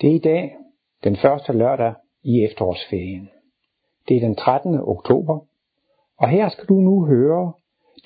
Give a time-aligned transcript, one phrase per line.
[0.00, 0.56] Det er i dag
[1.04, 1.94] den første lørdag
[2.24, 3.28] i efterårsferien.
[4.08, 4.80] Det er den 13.
[4.80, 5.40] oktober,
[6.18, 7.52] og her skal du nu høre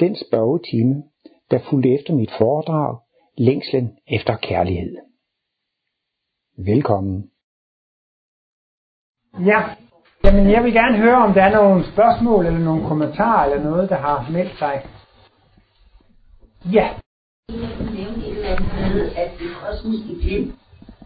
[0.00, 1.02] den spørgetime,
[1.50, 2.98] der fulgte efter mit foredrag
[3.38, 4.96] Længslen efter kærlighed.
[6.56, 7.30] Velkommen.
[9.46, 9.60] Ja,
[10.24, 13.90] jamen jeg vil gerne høre, om der er nogle spørgsmål eller nogle kommentarer eller noget,
[13.90, 14.86] der har meldt sig.
[16.72, 16.88] Ja.
[17.48, 17.58] Jeg
[17.94, 20.61] nævnte et eller andet med, at det kosmiske glimt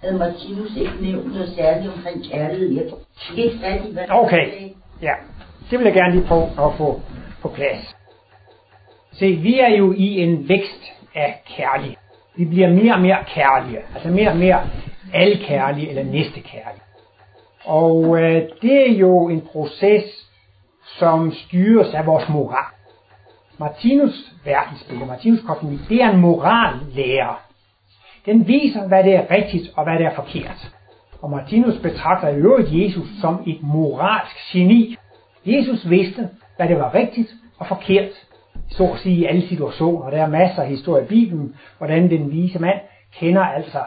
[0.07, 2.75] havde Martinus ikke nævnt noget særligt omkring kærlighed.
[2.75, 2.85] Jeg
[3.17, 4.46] fik ikke fat i, hvad Okay,
[5.03, 5.12] ja.
[5.71, 7.00] Det vil jeg gerne lige prøve at få
[7.43, 7.96] på plads.
[9.12, 11.96] Se, vi er jo i en vækst af kærlighed.
[12.36, 13.79] Vi bliver mere og mere kærlige.
[13.95, 14.61] Altså mere og mere
[15.14, 16.82] alkærlige eller næstekærlige.
[17.64, 20.31] Og øh, det er jo en proces,
[20.98, 22.73] som styres af vores moral.
[23.59, 27.46] Martinus verdensbillede, Martinus kosmologi, det er en morallærer.
[28.26, 30.72] Den viser, hvad det er rigtigt og hvad det er forkert.
[31.22, 34.97] Og Martinus betragter i øvrigt Jesus som et moralsk geni.
[35.47, 37.28] Jesus vidste, hvad det var rigtigt
[37.59, 38.11] og forkert,
[38.70, 40.11] så at sige i alle situationer.
[40.11, 42.78] Der er masser af historie i Bibelen, hvordan den vise mand
[43.19, 43.83] kender altså.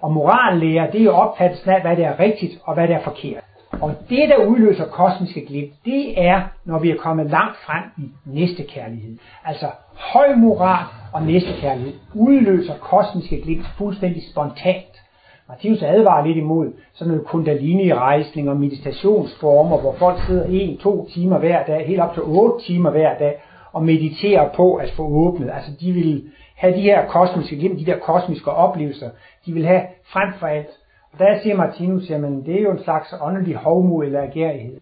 [0.00, 3.02] Og morallærer, det er jo opfattelsen af, hvad det er rigtigt og hvad det er
[3.02, 3.44] forkert.
[3.80, 8.08] Og det, der udløser kosmiske glimt, det er, når vi er kommet langt frem i
[8.24, 9.18] næstekærlighed.
[9.44, 15.02] Altså høj moral og næstekærlighed udløser kosmiske glimt fuldstændig spontant.
[15.48, 21.38] Martinus advarer lidt imod sådan noget kundalini-rejsning og meditationsformer, hvor folk sidder en, to timer
[21.38, 25.50] hver dag, helt op til otte timer hver dag, og mediterer på at få åbnet.
[25.54, 26.24] Altså de vil
[26.56, 29.10] have de her kosmiske glimt, de der kosmiske oplevelser,
[29.46, 30.70] de vil have frem for alt
[31.18, 34.80] der siger Martinus, jamen det er jo en slags åndelig hovmod eller agerighed.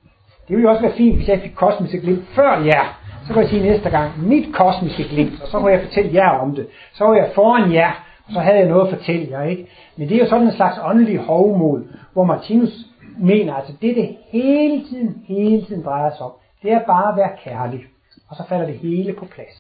[0.49, 2.99] Det ville jo også være fint, hvis jeg fik kosmiske glimt før jer.
[3.27, 6.29] Så kan jeg sige næste gang, mit kosmiske glimt, og så kunne jeg fortælle jer
[6.29, 6.67] om det.
[6.93, 7.93] Så var jeg foran jer,
[8.27, 9.67] og så havde jeg noget at fortælle jer, ikke?
[9.97, 12.75] Men det er jo sådan en slags åndelig hovmod, hvor Martinus
[13.19, 17.17] mener, altså det det hele tiden, hele tiden drejer sig om, det er bare at
[17.17, 17.85] være kærlig.
[18.31, 19.59] Og så falder det hele på plads.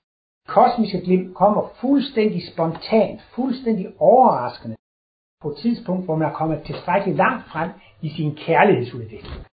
[0.48, 4.76] Kosmiske glimt kommer fuldstændig spontant, fuldstændig overraskende
[5.42, 7.70] på et tidspunkt, hvor man er kommet tilstrækkeligt langt frem
[8.02, 9.46] i sin kærlighedsudvikling.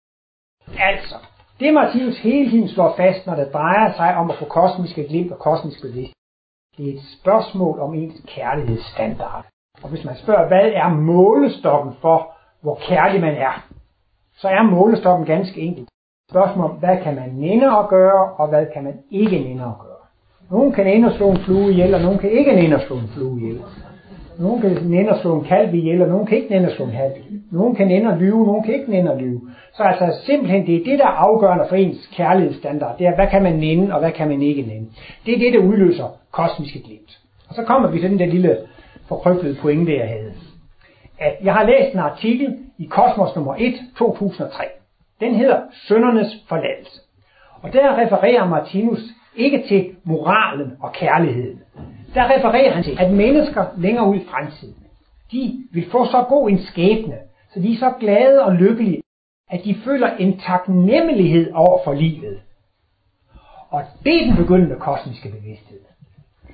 [0.79, 1.15] Altså,
[1.59, 5.31] det Martinus hele tiden slår fast, når det drejer sig om at få kosmiske glimt
[5.31, 6.15] og kosmisk bevidsthed,
[6.77, 9.45] det er et spørgsmål om ens kærlighedsstandard.
[9.83, 12.31] Og hvis man spørger, hvad er målestokken for,
[12.61, 13.67] hvor kærlig man er,
[14.37, 15.89] så er målestokken ganske enkelt.
[16.29, 19.79] Spørgsmål om, hvad kan man nænde at gøre, og hvad kan man ikke nænde at
[19.79, 20.03] gøre.
[20.51, 22.95] Nogen kan nænde at slå en flue ihjel, og nogen kan ikke nænde at slå
[22.95, 23.61] en flue ihjel.
[24.39, 26.85] Nogen kan nænde at slå en kalv ihjel, og nogen kan ikke nænde at slå
[26.85, 27.13] en halv.
[27.51, 29.41] Nogen kan nænde at lyve, nogen kan ikke nænde at lyve.
[29.73, 32.97] Så altså simpelthen, det er det, der er afgørende for ens kærlighedsstandard.
[32.97, 34.89] Det er, hvad kan man nænde, og hvad kan man ikke nænde.
[35.25, 37.19] Det er det, der udløser kosmiske glimt.
[37.49, 38.57] Og så kommer vi til den der lille
[39.07, 40.33] forkrøblede pointe, jeg havde.
[41.19, 44.63] At jeg har læst en artikel i Kosmos nummer 1, 2003.
[45.19, 46.99] Den hedder Søndernes forladelse.
[47.61, 48.99] Og der refererer Martinus
[49.35, 51.59] ikke til moralen og kærligheden,
[52.13, 54.75] der refererer han til, at mennesker længere ud i fremtiden,
[55.31, 57.17] de vil få så god en skæbne,
[57.53, 59.01] så de er så glade og lykkelige,
[59.49, 62.39] at de føler en taknemmelighed over for livet.
[63.69, 65.79] Og det er den begyndende kosmiske bevidsthed.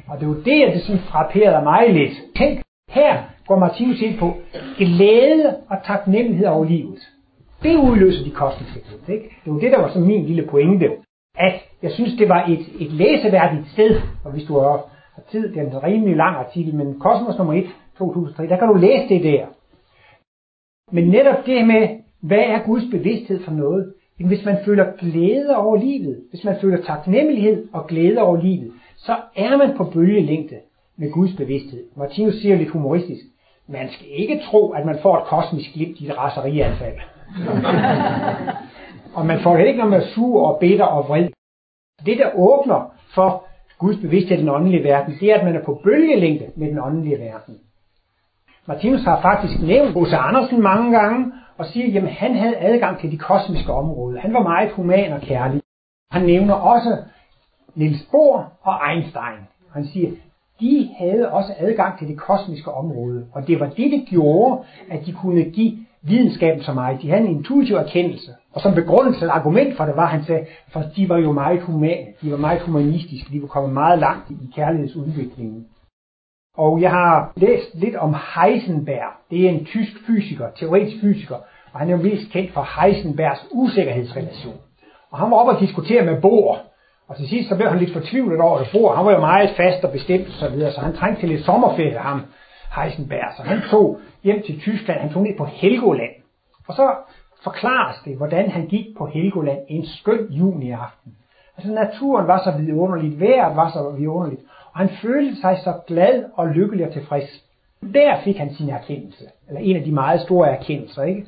[0.07, 2.13] Og det er jo det, at det sådan frapperede mig lidt.
[2.37, 4.33] Tænk, her går Martinus ind på
[4.77, 6.99] glæde og taknemmelighed over livet.
[7.63, 9.09] Det udløser de kosmiske glimt.
[9.09, 9.35] Ikke?
[9.45, 10.89] Det var det, der var så min lille pointe.
[11.35, 14.92] At jeg synes, det var et, et læseværdigt sted, og hvis du har
[15.31, 17.65] tid, det er en rimelig lang artikel, men Kosmos nummer 1,
[17.97, 19.45] 2003, der kan du læse det der.
[20.91, 21.87] Men netop det med,
[22.21, 23.93] hvad er Guds bevidsthed for noget?
[24.19, 29.15] Hvis man føler glæde over livet, hvis man føler taknemmelighed og glæde over livet, så
[29.35, 30.55] er man på bølgelængde
[30.97, 31.83] med Guds bevidsthed.
[31.95, 33.21] Martinus siger lidt humoristisk,
[33.67, 36.97] man skal ikke tro, at man får et kosmisk glimt i et raserianfald.
[39.17, 41.29] og man får det ikke, når man er sur og bitter og vred.
[42.05, 43.45] Det, der åbner for
[43.77, 46.79] Guds bevidsthed i den åndelige verden, det er, at man er på bølgelængde med den
[46.79, 47.57] åndelige verden.
[48.65, 50.13] Martinus har faktisk nævnt H.C.
[50.13, 54.19] Andersen mange gange, og siger, at han havde adgang til de kosmiske områder.
[54.19, 55.61] Han var meget human og kærlig.
[56.11, 56.97] Han nævner også
[57.75, 59.39] Niels Bohr og Einstein.
[59.73, 60.11] Han siger,
[60.59, 65.05] de havde også adgang til det kosmiske område, og det var det, der gjorde, at
[65.05, 67.01] de kunne give videnskaben så meget.
[67.01, 68.31] De havde en intuitiv erkendelse.
[68.53, 71.61] Og som begrundelse, eller argument for det var, han sagde, for de var jo meget
[71.61, 75.65] humane, de var meget humanistiske, de var kommet meget langt i kærlighedsudviklingen.
[76.57, 79.11] Og jeg har læst lidt om Heisenberg.
[79.31, 81.35] Det er en tysk fysiker, teoretisk fysiker,
[81.71, 84.57] og han er jo mest kendt for Heisenbergs usikkerhedsrelation.
[85.11, 86.57] Og han var oppe og diskutere med Bohr,
[87.07, 88.67] og til sidst så blev han lidt fortvivlet over det.
[88.71, 91.29] Bohr, han var jo meget fast og bestemt og så videre, så han trængte til
[91.29, 92.21] lidt sommerferie ham,
[92.75, 93.33] Heisenberg.
[93.37, 96.11] Så han tog hjem til Tyskland, han tog ned på Helgoland.
[96.67, 96.95] Og så
[97.43, 101.15] forklares det, hvordan han gik på Helgoland en skøn juniaften.
[101.57, 104.41] Altså naturen var så vidunderligt, vejret var så vidunderligt,
[104.71, 107.43] og han følte sig så glad og lykkelig og tilfreds.
[107.93, 111.25] Der fik han sin erkendelse, eller en af de meget store erkendelser, ikke?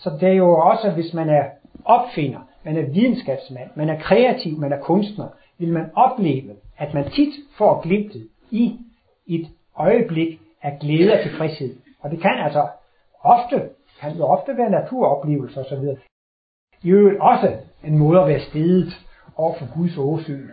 [0.00, 1.44] Så det er jo også, hvis man er
[1.84, 5.28] opfinder, man er videnskabsmand, man er kreativ, man er kunstner,
[5.58, 8.78] vil man opleve, at man tit får glimtet i
[9.26, 11.76] et øjeblik af glæde og tilfredshed.
[12.00, 12.68] Og det kan altså
[13.22, 13.68] ofte,
[14.00, 15.84] kan jo ofte være naturoplevelser osv.
[16.82, 17.52] I øvrigt også
[17.84, 19.06] en måde at være stedet
[19.36, 20.48] over for Guds åsyn.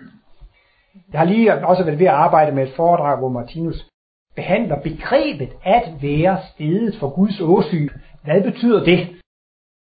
[1.11, 3.87] Jeg har lige også været ved at arbejde med et foredrag, hvor Martinus
[4.35, 7.89] behandler begrebet at være stedet for Guds åsyn.
[8.23, 9.07] Hvad betyder det?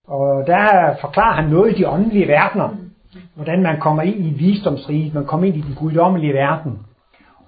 [0.07, 2.69] Og der forklarer han noget i de åndelige verdener.
[3.35, 6.79] Hvordan man kommer ind i visdomsriget, man kommer ind i den guddommelige verden.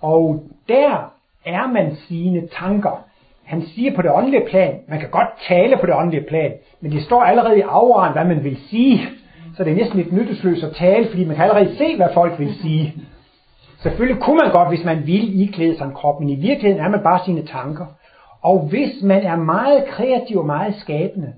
[0.02, 1.13] Og der
[1.46, 3.06] er man sine tanker.
[3.44, 6.52] Han siger på det åndelige plan, man kan godt tale på det åndelige plan,
[6.82, 9.10] men det står allerede i afraren, hvad man vil sige.
[9.58, 12.40] Så det er næsten lidt nyttesløst at tale, fordi man kan allerede se, hvad folk
[12.40, 12.94] vil sige.
[13.80, 16.90] Selvfølgelig kunne man godt, hvis man ville iklæde sig en krop, men i virkeligheden er
[16.90, 17.86] man bare sine tanker.
[18.42, 21.34] Og hvis man er meget kreativ og meget skabende,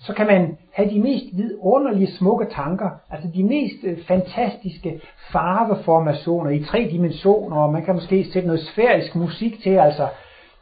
[0.00, 5.00] så kan man have de mest vidunderlige smukke tanker, altså de mest øh, fantastiske
[5.32, 10.06] farveformationer i tre dimensioner, og man kan måske sætte noget sfærisk musik til, altså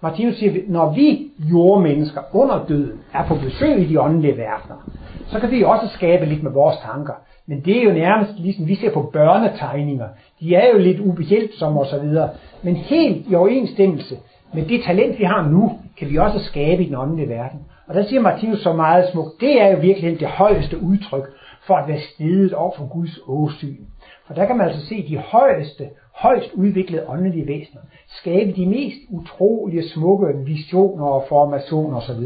[0.00, 4.91] Martinus siger, når vi jordmennesker under døden er på besøg i de åndelige verdener,
[5.27, 7.12] så kan vi også skabe lidt med vores tanker.
[7.47, 10.09] Men det er jo nærmest ligesom vi ser på børnetegninger.
[10.41, 12.19] De er jo lidt ubehjælpsomme osv.
[12.62, 14.17] Men helt i overensstemmelse
[14.55, 17.61] med det talent, vi har nu, kan vi også skabe i den åndelige verden.
[17.87, 21.25] Og der siger Martinus så meget smukt, det er jo virkelig det højeste udtryk
[21.67, 23.85] for at være stedet over for Guds åsyn.
[24.27, 28.99] For der kan man altså se de højeste, højst udviklede åndelige væsener skabe de mest
[29.11, 32.21] utrolige smukke visioner og formationer osv.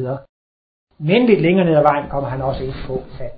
[0.99, 3.33] Men lidt længere ned ad vejen kommer han også ind på, at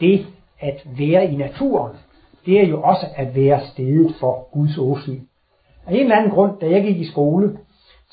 [0.00, 0.26] det
[0.60, 1.92] at være i naturen,
[2.46, 5.20] det er jo også at være stedet for Guds åsyn.
[5.86, 7.58] Af en eller anden grund, da jeg gik i skole,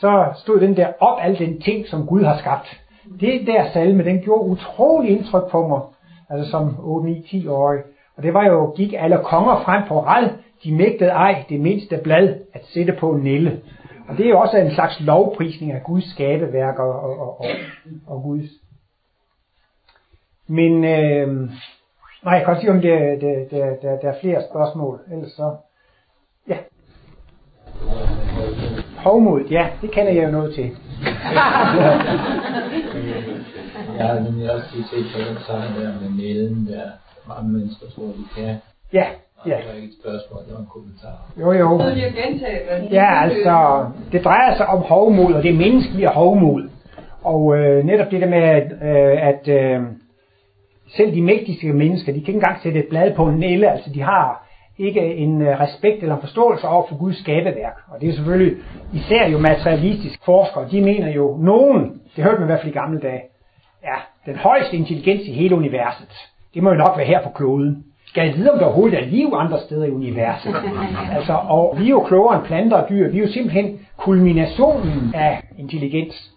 [0.02, 2.82] så stod den der op al den ting, som Gud har skabt.
[3.20, 5.82] Det der salme, den gjorde utrolig indtryk på mig,
[6.30, 7.80] altså som 8-9-10-årig.
[8.18, 10.30] Og det var jo, gik alle konger frem på rad,
[10.64, 13.62] de mægtede ej det mindste blad at sætte på nille.
[14.08, 17.46] Og det er jo også en slags lovprisning af Guds skabeværk og, og, og, og,
[18.08, 18.50] og Guds.
[20.48, 21.50] Men øh,
[22.24, 25.00] nej, jeg kan også sige, om det, det, det, der, der er flere spørgsmål.
[25.12, 25.56] Ellers så,
[26.48, 26.58] ja.
[29.04, 30.64] Hovmod, ja, det kender jeg jo noget til.
[33.98, 36.90] jeg har nemlig også lige set på den sang der med nælen der.
[37.28, 38.56] Mange mennesker tror, de kan.
[38.94, 39.06] Ja,
[39.46, 39.58] ja.
[39.58, 41.18] Det var ikke et spørgsmål, det var en kommentar.
[41.40, 41.80] Jo, jo.
[42.92, 46.70] Ja, altså, det drejer sig om hovmod, og det menneskelige hovmod.
[47.24, 49.82] Og øh, netop det der med, øh, at øh,
[50.98, 53.90] selv de mægtigste mennesker, de kan ikke engang sætte et blad på en nælle, altså
[53.94, 57.78] de har ikke en øh, respekt eller en forståelse over for Guds skabeværk.
[57.88, 58.58] Og det er selvfølgelig
[58.94, 62.80] især jo materialistisk forskere, de mener jo, nogen, det hørte man i hvert fald i
[62.80, 63.22] gamle dage,
[63.84, 63.96] ja,
[64.32, 66.08] den højeste intelligens i hele universet,
[66.54, 67.84] det må jo nok være her på kloden.
[68.08, 70.56] Skal jeg vide, om der overhovedet er liv andre steder i universet?
[71.16, 73.12] altså, og vi er jo klogere end planter og dyr.
[73.12, 76.32] Vi er jo simpelthen kulminationen af intelligens.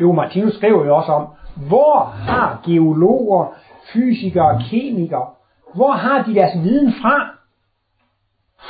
[0.00, 1.26] Jo, Martinus skriver jo også om,
[1.68, 3.46] hvor har geologer,
[3.92, 5.26] fysikere, kemikere,
[5.74, 7.30] hvor har de deres viden fra?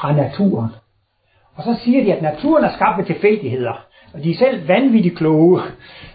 [0.00, 0.70] Fra naturen.
[1.54, 3.86] Og så siger de, at naturen er skabt ved tilfældigheder.
[4.14, 5.60] Og de er selv vanvittigt kloge.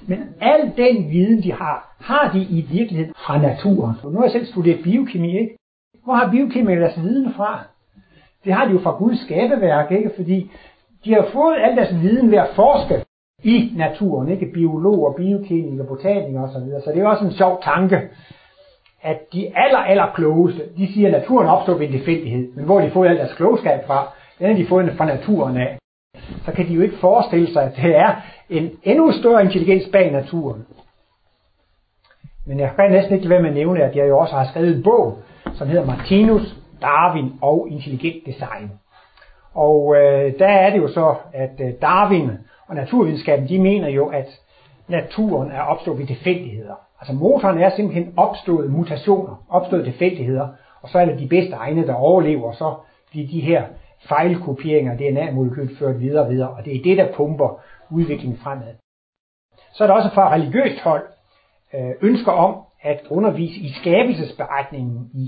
[0.07, 3.95] Men al den viden, de har, har de i virkeligheden fra naturen.
[4.03, 5.57] Og nu har jeg selv studeret biokemi, ikke?
[6.03, 7.63] Hvor har biokemikere deres viden fra?
[8.45, 10.11] Det har de jo fra Guds skabeværk, ikke?
[10.15, 10.51] Fordi
[11.05, 13.05] de har fået al deres viden ved at forske
[13.43, 14.45] i naturen, ikke?
[14.53, 16.69] Biologer, biokemikere, botanikere osv.
[16.85, 18.01] Så det er også en sjov tanke,
[19.05, 22.51] at de aller, aller klogeste, de siger, at naturen opstår ved en tilfældighed.
[22.55, 25.77] Men hvor de får al deres klogskab fra, den har de fået fra naturen af.
[26.45, 28.15] Så kan de jo ikke forestille sig, at det er
[28.49, 30.65] en endnu større intelligens bag naturen.
[32.47, 34.75] Men jeg kan næsten ikke være med at nævne, at jeg jo også har skrevet
[34.75, 35.17] en bog,
[35.53, 38.71] som hedder Martinus, Darwin og Intelligent Design.
[39.53, 42.31] Og øh, der er det jo så, at øh, Darwin
[42.67, 44.39] og naturvidenskaben, de mener jo, at
[44.87, 46.75] naturen er opstået ved tilfældigheder.
[46.99, 50.47] Altså motoren er simpelthen opstået mutationer, opstået tilfældigheder,
[50.81, 52.75] og så er det de bedste egne, der overlever, og så
[53.11, 53.63] bliver de her
[54.07, 58.73] fejlkopieringer af DNA-molekylet ført videre og videre, og det er det, der pumper udviklingen fremad.
[59.73, 61.03] Så er der også fra religiøst hold
[61.73, 65.27] øh, ønsker om at undervise i skabelsesberetningen i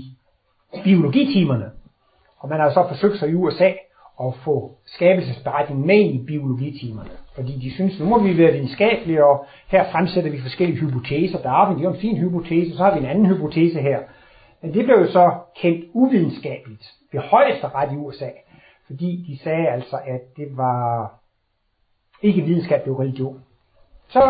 [0.84, 1.70] biologitimerne.
[2.38, 3.72] Og man har så forsøgt sig i USA
[4.24, 7.10] at få skabelsesberetningen med i biologitimerne.
[7.34, 11.42] Fordi de synes, nu må vi være videnskabelige, og her fremsætter vi forskellige hypoteser.
[11.42, 13.98] Darwin er en fin hypotese, så har vi en anden hypotese her.
[14.62, 18.30] Men det blev jo så kendt uvidenskabeligt ved højesteret i USA,
[18.86, 21.12] fordi de sagde altså, at det var
[22.22, 23.40] ikke videnskab, det var religion.
[24.08, 24.20] Så,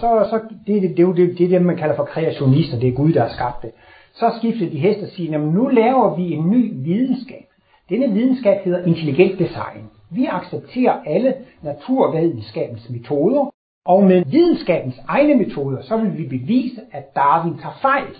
[0.00, 2.92] så, så det, det, det, det, det er det, man kalder for kreationister, det er
[2.92, 3.70] Gud, der har skabt det.
[4.12, 7.51] Så skiftede de hest og siger, at nu laver vi en ny videnskab.
[7.92, 9.90] Denne videnskab hedder intelligent design.
[10.10, 13.50] Vi accepterer alle naturvidenskabens metoder,
[13.86, 18.16] og med videnskabens egne metoder, så vil vi bevise, at Darwin tager fejl.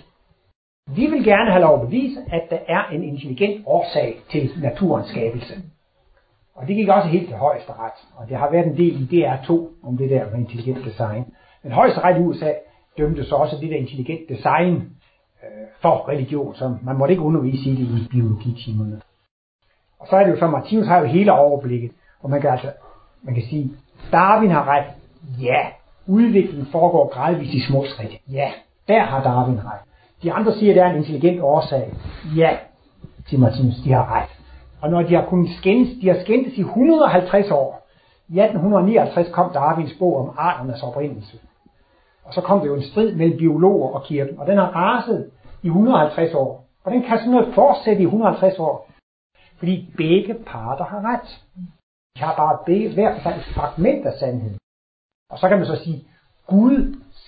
[0.95, 5.07] Vi vil gerne have lov at bevise, at der er en intelligent årsag til naturens
[5.07, 5.53] skabelse.
[6.55, 9.51] Og det gik også helt til højesteret, og det har været en del i DR2
[9.87, 11.23] om det der med intelligent design.
[11.63, 12.51] Men højesteret i USA
[12.97, 14.75] dømte så også det der intelligent design
[15.43, 19.01] øh, for religion, så man måtte ikke undervise i det i biologitimerne.
[20.03, 21.91] Og så er det jo så, Martinus har jo hele overblikket,
[22.23, 22.67] og man kan altså,
[23.21, 23.71] man kan sige,
[24.11, 24.85] Darwin har ret,
[25.41, 25.59] ja,
[26.07, 28.51] udviklingen foregår gradvist i små skridt, ja,
[28.87, 29.79] der har Darwin ret.
[30.23, 31.93] De andre siger, at der er en intelligent årsag,
[32.35, 32.57] ja,
[33.27, 34.29] siger Martinus, de har ret.
[34.81, 37.87] Og når de har kunnet skændes, de har skændtes i 150 år.
[38.29, 41.37] I 1859 kom Darwins bog om arternes oprindelse.
[42.25, 45.29] Og så kom det jo en strid mellem biologer og kirken, og den har raset
[45.63, 46.65] i 150 år.
[46.83, 48.92] Og den kan sådan noget fortsætte i 150 år.
[49.63, 51.29] Fordi begge parter har ret.
[52.15, 54.59] De har bare begge, hver for et fragment af sandheden.
[55.31, 56.07] Og så kan man så sige,
[56.47, 56.77] Gud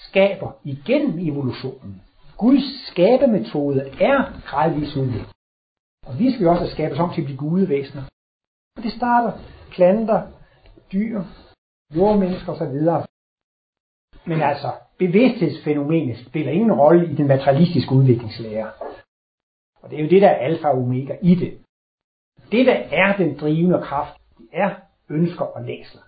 [0.08, 2.02] skaber igennem evolutionen.
[2.38, 4.18] Guds skabemetode er
[4.50, 5.34] gradvis udviklet.
[6.08, 8.04] Og vi skal jo også skabes om til at blive gudevæsener.
[8.78, 9.32] Og det starter
[9.72, 10.22] planter,
[10.94, 11.24] dyr,
[11.96, 12.78] jordmennesker osv.
[14.32, 18.72] Men altså, bevidsthedsfænomenet spiller ingen rolle i den materialistiske udviklingslære.
[19.82, 21.65] Og det er jo det, der er alfa og omega i det.
[22.56, 24.70] Det, der er den drivende kraft, det er
[25.10, 26.02] ønsker og læsler.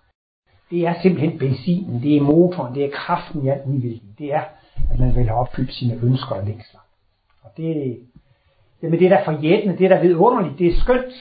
[0.72, 4.20] Det er simpelthen benzinen, det er motoren, det er kraften i al udvikling.
[4.20, 4.42] Det er,
[4.92, 6.80] at man vil have opfyldt sine ønsker og længsler.
[7.44, 7.98] Og det,
[8.84, 11.14] jamen det er da forjættende, det er da vidunderligt, det er skønt.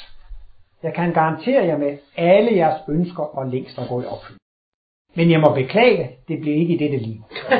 [0.83, 4.41] Jeg kan garantere jer med, at alle jeres ønsker og længsler går i opfyldt.
[5.17, 7.23] Men jeg må beklage, det bliver ikke i dette liv.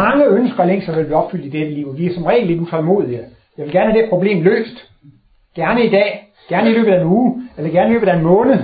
[0.00, 2.60] Mange ønsker og længsler vil blive opfyldt i dette liv, vi er som regel lidt
[2.60, 3.24] utålmodige.
[3.58, 4.90] Jeg vil gerne have det problem løst.
[5.56, 8.24] Gerne i dag, gerne i løbet af en uge, eller gerne i løbet af en
[8.24, 8.58] måned.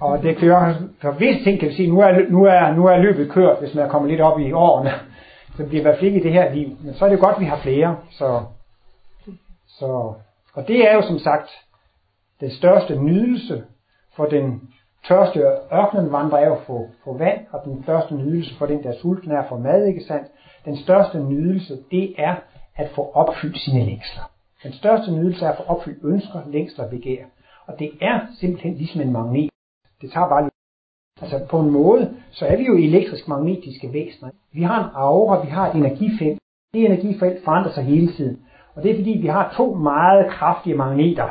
[0.00, 2.96] Og det kører, for visse ting kan vi sige, nu er, nu er, nu er
[2.96, 4.92] løbet kørt, hvis man er kommet lidt op i årene.
[5.56, 6.76] Så bliver i hvert fald ikke i det her liv.
[6.80, 7.96] Men så er det godt, at vi har flere.
[8.10, 8.42] Så,
[9.68, 10.14] så,
[10.54, 11.50] og det er jo som sagt
[12.40, 13.64] den største nydelse
[14.16, 14.60] for den
[15.08, 15.40] tørste
[15.72, 18.98] ørkenen vandrer er jo få, få vand, og den største nydelse for den, der er
[19.02, 20.28] sulten, er at få mad, ikke sandt?
[20.64, 22.34] Den største nydelse, det er
[22.76, 24.35] at få opfyldt sine længsler.
[24.62, 27.24] Den største nydelse er at få opfyldt ønsker, længsler og begær.
[27.66, 29.50] Og det er simpelthen ligesom en magnet.
[30.00, 30.50] Det tager bare
[31.22, 34.30] Altså på en måde, så er vi jo elektrisk magnetiske væsener.
[34.52, 36.38] Vi har en aura, vi har et energifelt.
[36.74, 38.38] Det energifelt forandrer sig hele tiden.
[38.74, 41.28] Og det er fordi, vi har to meget kraftige magneter.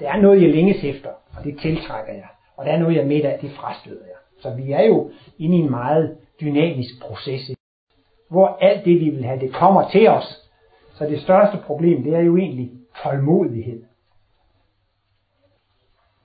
[0.00, 2.28] Der er noget, jeg længes efter, og det tiltrækker jeg.
[2.56, 4.16] Og der er noget, jeg midt af, det frastøder jeg.
[4.40, 7.50] Så vi er jo inde i en meget dynamisk proces,
[8.30, 10.43] hvor alt det, vi vil have, det kommer til os.
[10.94, 12.70] Så det største problem, det er jo egentlig
[13.02, 13.82] tålmodighed.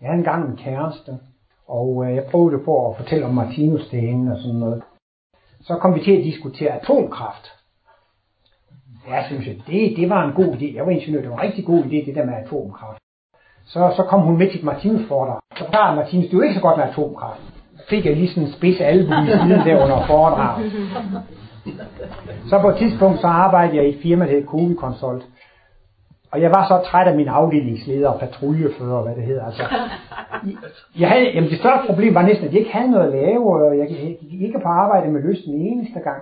[0.01, 1.19] Jeg havde engang en kæreste,
[1.67, 4.83] og øh, jeg prøvede på at fortælle om Martinus til hende og sådan noget.
[5.61, 7.47] Så kom vi til at diskutere atomkraft.
[9.07, 10.75] Jeg synes, at det, det var en god idé.
[10.75, 12.99] Jeg var ingeniør, det var en rigtig god idé, det der med atomkraft.
[13.65, 15.39] Så, så kom hun med til Martinus foredrag.
[15.57, 17.41] Så forklarede Martinus, det er jo ikke så godt med atomkraft.
[17.77, 20.71] Så fik jeg lige sådan en spids albu i siden der under foredraget.
[22.49, 25.23] Så på et tidspunkt, så arbejdede jeg i et firma, der hed Kovi Consult.
[26.31, 29.45] Og jeg var så træt af min afdelingsleder og patruljefører, hvad det hedder.
[29.45, 29.63] Altså,
[30.99, 33.53] jeg havde, jamen det største problem var næsten, at jeg ikke havde noget at lave,
[33.53, 33.87] og jeg
[34.21, 36.21] gik ikke på arbejde med lyst den eneste gang.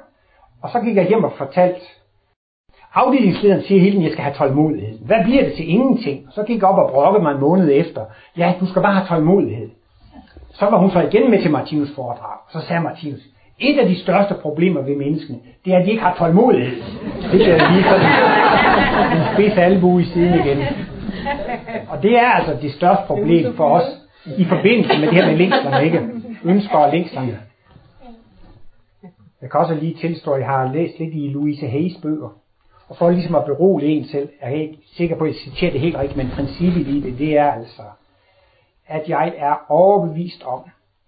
[0.61, 1.79] Og så gik jeg hjem og fortalte,
[2.93, 4.99] afdelingslederen siger hele tiden, at jeg skal have tålmodighed.
[4.99, 6.27] Hvad bliver det til ingenting?
[6.31, 8.01] Så gik jeg op og brokkede mig en måned efter.
[8.37, 9.69] Ja, du skal bare have tålmodighed.
[10.53, 12.37] Så var hun så igen med til Martinus foredrag.
[12.51, 13.19] Så sagde Martinus,
[13.59, 16.83] et af de største problemer ved menneskene, det er, at de ikke har tålmodighed.
[17.31, 20.57] Det er lige sådan en spids albu i siden igen.
[21.89, 23.85] Og det er altså det største problem for os
[24.37, 26.01] i forbindelse med det her med længslerne, ikke?
[26.43, 27.39] Ønsker og længslerne.
[29.41, 32.29] Jeg kan også lige tilstå, at jeg har læst lidt i Louise Hayes bøger.
[32.89, 35.71] Og for ligesom at berolige en selv, jeg er ikke sikker på, at jeg citerer
[35.71, 37.81] det helt rigtigt, men princippet i det, det er altså,
[38.87, 40.59] at jeg er overbevist om,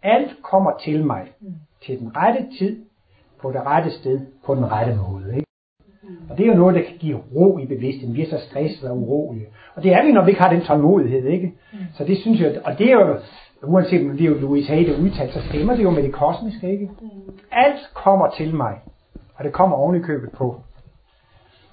[0.03, 1.21] alt kommer til mig
[1.85, 2.85] til den rette tid,
[3.41, 5.35] på det rette sted, på den rette måde.
[5.35, 5.45] Ikke?
[6.29, 8.15] Og det er jo noget, der kan give ro i bevidstheden.
[8.15, 9.47] Vi er så stresset og urolige.
[9.75, 11.53] Og det er vi, når vi ikke har den tålmodighed, ikke?
[11.97, 13.17] Så det synes jeg, og det er jo,
[13.63, 16.13] uanset om det er jo Louis Hay, der udtaler, så stemmer det jo med det
[16.13, 16.89] kosmiske, ikke?
[17.51, 18.81] Alt kommer til mig,
[19.35, 20.61] og det kommer oven i købet på,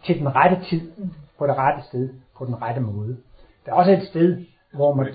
[0.05, 0.91] til den rette tid,
[1.39, 2.09] på det rette sted,
[2.39, 3.17] på den rette måde.
[3.67, 4.45] Der er også et sted,
[4.75, 5.07] hvor man...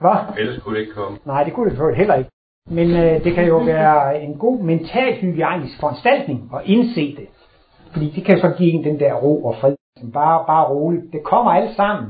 [0.00, 0.16] Hvad?
[0.38, 1.18] Ellers kunne det ikke komme.
[1.24, 2.30] Nej, det kunne det heller ikke.
[2.70, 7.26] Men øh, det kan jo være en god mental hygiejnisk foranstaltning at indse det.
[7.92, 9.74] Fordi det kan så give en den der ro og fred.
[10.12, 11.12] Bare, bare roligt.
[11.12, 12.06] Det kommer alt sammen.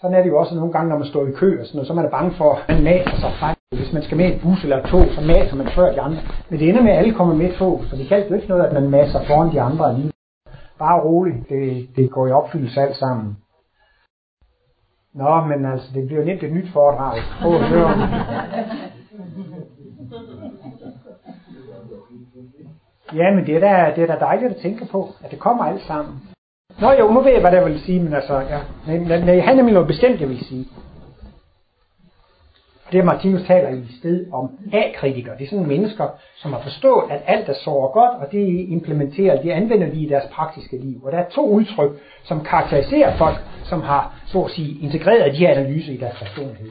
[0.00, 1.86] Sådan er det jo også nogle gange, når man står i kø og sådan noget,
[1.86, 3.56] så er man bange for, at man maser sig frem.
[3.76, 6.20] Hvis man skal med et bus eller et tog, så maser man før de andre.
[6.48, 8.48] Men det ender med, at alle kommer med et tog, så det kan jo ikke
[8.48, 10.12] noget, at man masser foran de andre alligevel.
[10.78, 13.36] Bare roligt, det, det går i opfyldelse alt sammen.
[15.14, 17.18] Nå, men altså, det bliver nemt et nyt foredrag.
[17.42, 17.92] Prøv at høre.
[23.14, 25.64] Ja, men det er, da, det er da dejligt at tænke på, at det kommer
[25.64, 26.14] alt sammen.
[26.80, 28.60] Nå jo, nu ved jeg, hvad det vil sige, men altså, ja.
[28.86, 30.66] Men, men han er nemlig noget bestemt, jeg vil sige.
[32.92, 35.38] Det Martinus taler i sted om A-kritikere.
[35.38, 39.42] Det er sådan mennesker, som har forstået, at alt er sår godt, og det implementerer,
[39.42, 41.04] de anvender de i deres praktiske liv.
[41.04, 41.90] Og der er to udtryk,
[42.24, 46.70] som karakteriserer folk, som har, så at sige, integreret de her analyser i deres personlighed.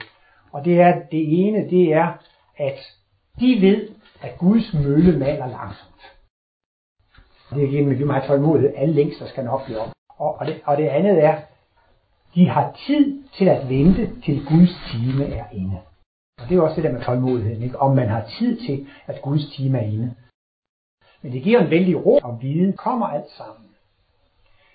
[0.51, 2.07] Og det er, det ene, det er,
[2.57, 2.79] at
[3.39, 3.87] de ved,
[4.21, 6.18] at Guds mølle maler langsomt.
[7.49, 8.73] Det er igen, vi må have tålmodighed.
[8.75, 9.91] Alle længster skal nok blive op.
[10.09, 11.41] Og, og, det, og det andet er,
[12.35, 15.79] de har tid til at vente, til Guds time er inde.
[16.41, 17.79] Og det er også det der med tålmodigheden, ikke?
[17.79, 20.15] om man har tid til, at Guds time er inde.
[21.21, 23.65] Men det giver en vældig ro og vide, kommer alt sammen.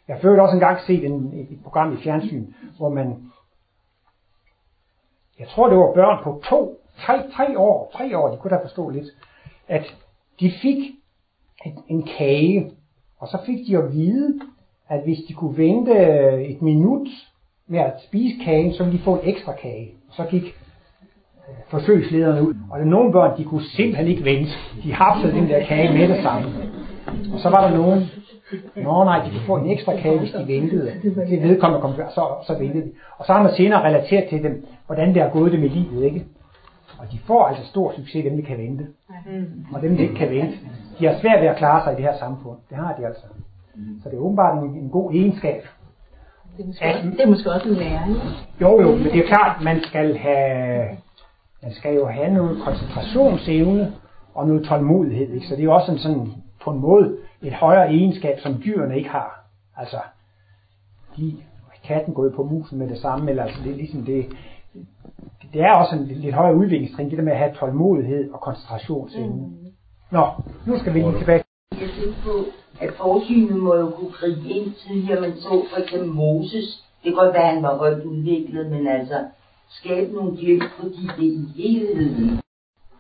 [0.09, 3.33] Jeg har også engang set en, et program i fjernsyn, hvor man,
[5.39, 8.63] jeg tror det var børn på to, tre, tre år, tre år, de kunne da
[8.63, 9.07] forstå lidt,
[9.69, 9.97] at
[10.41, 10.95] de fik
[11.65, 12.71] en, en kage,
[13.19, 14.41] og så fik de at vide,
[14.89, 15.93] at hvis de kunne vente
[16.47, 17.09] et minut
[17.69, 19.91] med at spise kagen, så ville de få en ekstra kage.
[20.13, 24.51] Så gik øh, forsøgslederne ud, og der nogle børn, de kunne simpelthen ikke vente.
[24.83, 26.49] De hapsede den der kage med det samme.
[27.35, 28.03] Og så var der nogen,
[28.77, 30.93] Nå nej, de kunne få en ekstra kage, hvis de ventede.
[31.03, 32.91] Det vedkommende kom før, så, så ventede de.
[33.19, 36.05] Og så har man senere relateret til dem, hvordan det er gået dem i livet,
[36.05, 36.25] ikke?
[36.99, 38.87] Og de får altså stor succes, dem der kan vente.
[39.75, 40.59] Og dem der ikke kan vente,
[40.99, 42.59] de har svært ved at klare sig i det her samfund.
[42.71, 43.27] Det har de altså.
[44.03, 45.63] Så det er åbenbart en, en god egenskab.
[46.57, 48.17] Det er, måske, at, det er måske også en læring.
[48.61, 50.89] Jo, jo, men det er klart, man skal have,
[51.63, 53.93] man skal jo have noget koncentrationsevne
[54.35, 55.31] og noget tålmodighed.
[55.31, 55.47] Ikke?
[55.47, 56.33] Så det er jo også en sådan,
[56.65, 59.45] på en måde et højere egenskab, som dyrene ikke har.
[59.77, 59.97] Altså,
[61.17, 61.37] de,
[61.85, 64.27] katten går jo på musen med det samme, eller altså det er ligesom det,
[65.53, 69.47] det er også en lidt højere udviklingstrin, det der med at have tålmodighed og koncentrationsevne.
[69.47, 69.65] Mm.
[70.11, 70.25] Nå,
[70.67, 71.43] nu skal vi lige tilbage.
[71.81, 72.35] Jeg tænker på,
[72.81, 75.21] at forsynet må jo kunne gribe ind tidligere.
[75.21, 76.85] Man så for eksempel Moses.
[77.05, 79.25] Det kan godt være, at han var godt udviklet, men altså
[79.69, 82.41] skabe nogle glimt, fordi det i helheden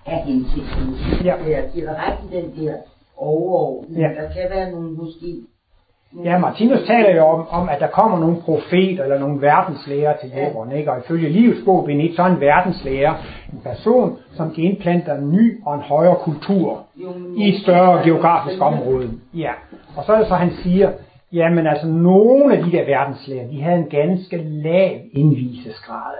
[0.06, 1.24] er hensigtsmæssigt.
[1.24, 1.36] Ja.
[1.44, 2.76] Det er, det er ret i den der
[3.16, 3.98] overordnet.
[3.98, 4.08] Ja.
[4.08, 5.42] Der kan være nogle måske
[6.22, 10.32] Ja, Martinus taler jo om, om, at der kommer nogle profeter eller nogle verdenslæger til
[10.36, 10.92] jorden, ikke?
[10.92, 13.14] og ifølge livets bog ben 1, så er en verdenslæger
[13.52, 16.82] en person, som kan indplante en ny og en højere kultur
[17.36, 19.10] i et større geografisk område.
[19.34, 19.52] Ja,
[19.96, 20.92] og så er det så, han siger,
[21.32, 26.14] jamen altså nogle af de der verdenslæger, de havde en ganske lav indvisesgrad,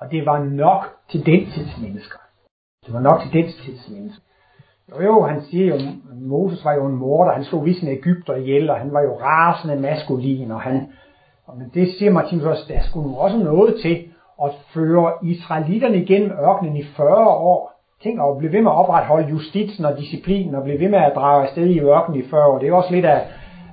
[0.00, 2.18] og det var nok til den tids mennesker.
[2.86, 4.22] Det var nok til den tids mennesker.
[5.00, 5.80] Jo, jo, han siger jo,
[6.20, 9.76] Moses var jo en morder, han slog visen Ægypter ihjel, og han var jo rasende
[9.76, 10.86] maskulin, og han,
[11.46, 14.04] og men det siger Martinus også, der skulle nu også noget til
[14.44, 17.72] at føre israelitterne igennem ørkenen i 40 år.
[18.02, 21.12] Tænk at blive ved med at opretholde justitsen og disciplinen, og blive ved med at
[21.14, 22.58] drage afsted i ørkenen i 40 år.
[22.58, 23.26] Det er også lidt af,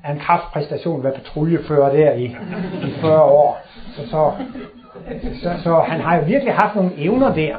[0.03, 2.25] af en kraftpræstation at være patruljefører der i,
[2.87, 3.59] i 40 år.
[3.95, 4.31] Så, så,
[5.43, 7.55] så, så han har jo virkelig haft nogle evner der.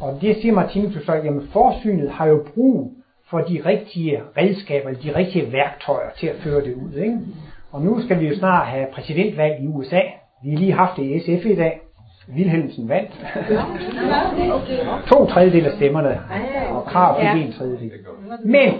[0.00, 2.92] Og det siger Martinus så, jamen forsynet har jo brug
[3.30, 6.92] for de rigtige redskaber, eller de rigtige værktøjer til at føre det ud.
[6.94, 7.18] Ikke?
[7.72, 10.00] Og nu skal vi jo snart have præsidentvalg i USA.
[10.44, 11.80] Vi har lige haft det i SF i dag.
[12.28, 13.10] Vilhelmsen vandt.
[15.08, 16.20] to tredjedel af stemmerne,
[16.70, 17.90] og Krav fik en tredjedel.
[18.44, 18.74] Men,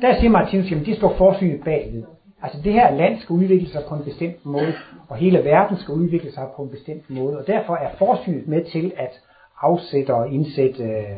[0.00, 2.02] der siger Martinus, at det står forsynet bagved.
[2.42, 4.74] Altså det her land skal udvikle sig på en bestemt måde,
[5.08, 8.64] og hele verden skal udvikle sig på en bestemt måde, og derfor er forsynet med
[8.64, 9.20] til at
[9.62, 11.16] afsætte og indsætte øh,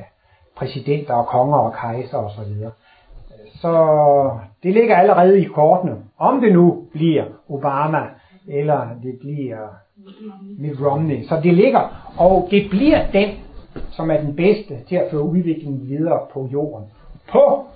[0.57, 2.71] præsidenter og konger og kejser og så videre.
[3.61, 3.73] Så
[4.62, 5.97] det ligger allerede i kortene.
[6.19, 8.01] Om det nu bliver Obama,
[8.49, 9.69] eller det bliver
[10.59, 11.25] Mitt Romney.
[11.25, 13.29] Så det ligger, og det bliver den,
[13.91, 16.85] som er den bedste til at føre udviklingen videre på jorden.
[17.33, 17.67] På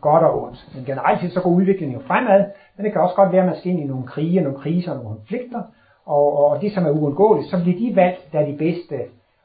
[0.00, 0.68] godt og ondt.
[0.74, 2.44] Men generelt set så går udviklingen jo fremad,
[2.76, 4.94] men det kan også godt være, at man skal ind i nogle krige, nogle kriser,
[4.94, 5.62] nogle konflikter,
[6.06, 8.96] og, og det som er uundgåeligt, så bliver de valgt, der er de bedste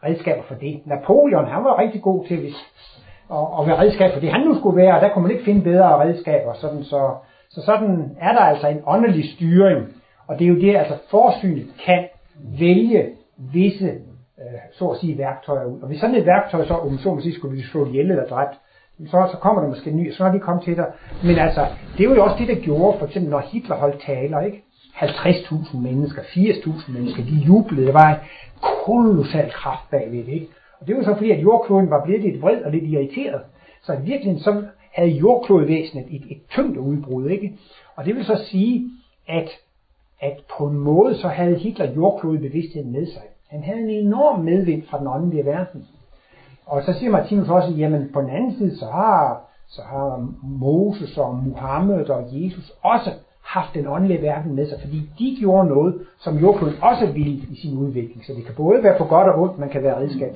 [0.06, 0.82] redskaber for det.
[0.86, 2.56] Napoleon, han var rigtig god til hvis,
[3.32, 5.46] at, at være redskab for det, han nu skulle være, og der kunne man ikke
[5.46, 6.54] finde bedre redskaber.
[6.54, 7.12] Sådan, så,
[7.50, 9.88] så sådan er der altså en åndelig styring,
[10.28, 12.08] og det er jo det, altså forsynet kan
[12.60, 13.90] vælge visse,
[14.40, 15.82] øh, så at sige, værktøjer ud.
[15.82, 18.26] Og hvis sådan et værktøj så, om så må sige, skulle blive slået ihjel eller
[18.26, 18.56] dræbt,
[19.08, 20.86] så, så kommer der måske en ny, så er de kommet til dig.
[21.24, 24.40] Men altså, det var jo også det, der gjorde, for eksempel når Hitler holdt taler,
[24.42, 24.64] ikke?
[24.96, 27.88] 50.000 mennesker, 80.000 mennesker, de jublede.
[27.88, 28.20] Der var en
[28.62, 30.48] kolossal kraft bagved det, ikke?
[30.80, 33.42] Og det var så fordi, at jordkloden var blevet lidt vred og lidt irriteret.
[33.82, 37.54] Så i virkeligheden så havde jordklodvæsenet et, et tyngt udbrud, ikke?
[37.96, 38.90] Og det vil så sige,
[39.28, 39.50] at,
[40.22, 43.22] at på en måde så havde Hitler jordklodbevidstheden med sig.
[43.50, 45.88] Han havde en enorm medvind fra den åndelige verden.
[46.66, 51.18] Og så siger Martinus også, jamen på den anden side, så har, så har Moses
[51.18, 53.10] og Muhammed og Jesus også
[53.46, 57.60] haft den åndelige verden med sig, fordi de gjorde noget, som jordkloden også ville i
[57.62, 58.26] sin udvikling.
[58.26, 60.36] Så det kan både være på godt og ondt, man kan være redskab.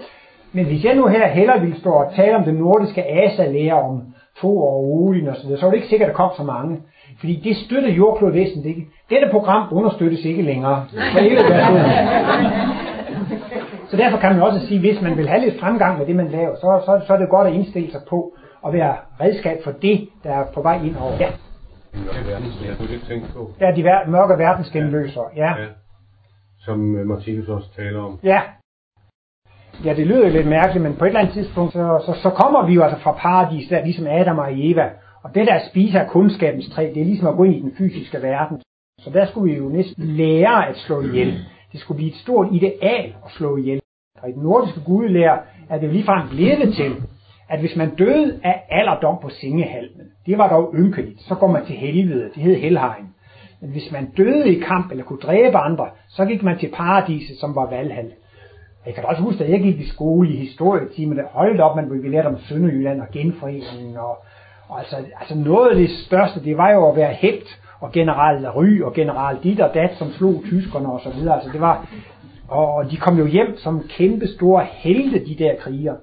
[0.54, 4.02] Men hvis jeg nu her heller ville stå og tale om den nordiske asa-lære om
[4.42, 6.44] to og Odin og så videre, så var det ikke sikkert, at der kom så
[6.44, 6.80] mange.
[7.20, 8.88] Fordi det støtter jordklodvæsenet ikke.
[9.10, 10.86] Dette program understøttes ikke længere.
[11.14, 11.42] For hele
[13.90, 16.28] så derfor kan man også sige, hvis man vil have lidt fremgang med det, man
[16.28, 18.34] laver, så, så, så er det godt at indstille sig på
[18.68, 21.14] at være redskab for det, der er på vej ind over.
[21.20, 21.30] Ja.
[23.60, 25.22] Ja, de ver- mørke verdensgenløser.
[25.36, 25.50] Ja.
[25.62, 25.68] ja.
[26.60, 28.20] Som øh, Martinus også taler om.
[28.24, 28.42] Ja.
[29.86, 32.30] Ja, det lyder jo lidt mærkeligt, men på et eller andet tidspunkt, så, så, så
[32.30, 34.90] kommer vi jo altså fra paradis, der ligesom Adam og Eva.
[35.24, 37.74] Og det der spiser af kundskabens træ, det er ligesom at gå ind i den
[37.78, 38.62] fysiske verden.
[39.00, 41.46] Så der skulle vi jo næsten lære at slå ihjel.
[41.72, 43.82] Det skulle blive et stort ideal at slå ihjel.
[44.22, 46.96] Og i den nordiske gudelære er det jo ligefrem blevet til,
[47.50, 51.66] at hvis man døde af alderdom på sengehalmen, det var dog ynkeligt, så går man
[51.66, 53.06] til helvede, det hed Helheim.
[53.62, 57.38] Men hvis man døde i kamp eller kunne dræbe andre, så gik man til paradiset,
[57.38, 58.12] som var Valhall.
[58.86, 61.92] Jeg kan også huske, at jeg gik i skole i historietimen, der holdt op, man
[61.92, 63.98] ville lære om Sønderjylland og genforeningen.
[63.98, 64.18] Og,
[64.68, 68.50] og altså, altså noget af det største, det var jo at være helt og general
[68.50, 71.36] Ry og general dit og dat, som slog tyskerne og så videre.
[71.36, 71.88] Altså det var,
[72.48, 75.96] og de kom jo hjem som kæmpe store helte, de der kriger.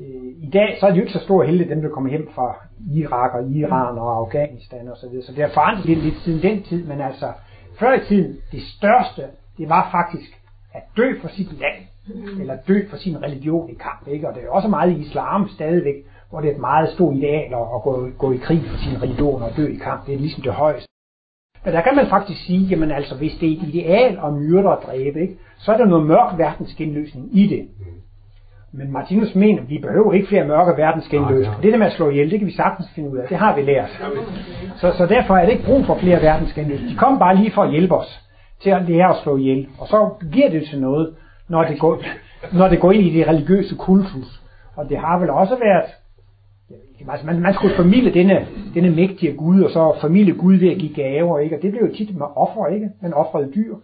[0.00, 2.28] Øh, I dag så er de jo ikke så store helte, dem der kommer hjem
[2.34, 2.54] fra
[2.94, 5.26] Irak og Iran og Afghanistan og så videre.
[5.26, 7.32] Så det har forandret lidt, lidt siden den tid, men altså
[7.78, 9.22] før i tiden, det største,
[9.58, 10.30] det var faktisk
[10.74, 11.78] at dø for sit land,
[12.40, 14.08] eller dø for sin religion i kamp.
[14.08, 14.28] Ikke?
[14.28, 15.94] Og det er også meget i islam stadigvæk,
[16.30, 19.42] hvor det er et meget stort ideal at gå, gå i krig for sin religion
[19.42, 20.06] og dø i kamp.
[20.06, 20.88] Det er ligesom det højeste.
[21.64, 24.68] Men der kan man faktisk sige, jamen altså, hvis det er et ideal at myrde
[24.68, 27.68] og dræbe, ikke, så er der noget mørk verdensgenløsning i det.
[28.78, 31.60] Men Martinus mener, vi behøver ikke flere mørke verdensgenløsninger.
[31.60, 33.28] Det der med at slå ihjel, det kan vi sagtens finde ud af.
[33.28, 34.02] Det har vi lært.
[34.76, 36.92] Så, så derfor er det ikke brug for flere verdensgenløsninger.
[36.92, 38.20] De kom bare lige for at hjælpe os
[38.62, 39.68] til at lære at slå ihjel.
[39.78, 41.14] Og så bliver det til noget,
[41.48, 42.02] når det går,
[42.52, 44.40] når det går ind i det religiøse kultus.
[44.76, 45.84] Og det har vel også været
[47.08, 50.78] Altså man, man skulle formidle denne, denne mægtige Gud, og så formidle Gud ved at
[50.78, 51.56] give gaver, ikke?
[51.56, 52.90] Og det blev jo tit med offer, ikke?
[53.02, 53.74] Man offrede dyr.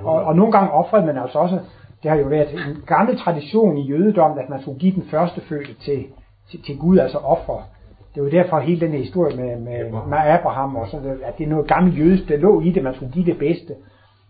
[0.00, 1.58] Og, og nogle gange offrede man altså også,
[2.02, 5.40] det har jo været en gammel tradition i jødedommen, at man skulle give den første
[5.40, 6.04] fødte til,
[6.50, 7.68] til, til Gud, altså offer.
[8.14, 11.48] Det var derfor hele den historie med, med, med Abraham, og så, at det er
[11.48, 13.74] noget gammelt jødisk, der lå i det, man skulle give det bedste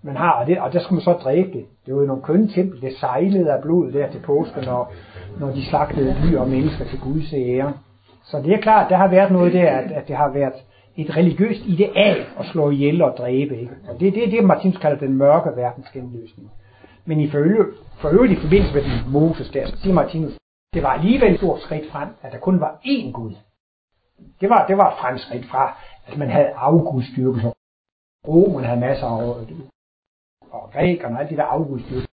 [0.03, 1.65] man har, og, det, og der skulle man så dræbe det.
[1.87, 4.93] Det var jo nogle kønne tempel, det sejlede af blod der til påsken, når,
[5.41, 7.73] når de slagtede dyr og mennesker til Guds ære.
[8.25, 10.53] Så det er klart, der har været noget der, at, at det har været
[10.97, 13.61] et religiøst ideal at slå ihjel og dræbe.
[13.61, 13.73] Ikke?
[13.89, 16.51] Og det er det, det, Martinus kalder den mørke verdensgenløsning.
[17.05, 17.65] Men i følge,
[18.01, 20.33] for øvrigt i forbindelse med den Moses der, så siger Martinus,
[20.75, 23.35] det var alligevel et stort skridt frem, at der kun var én Gud.
[24.41, 27.53] Det var, det var et fremskridt fra, at man havde afgudstyrkelser.
[28.29, 29.47] Romerne havde masser af,
[30.51, 32.09] og grækerne og alt det der afgudstyrkelser.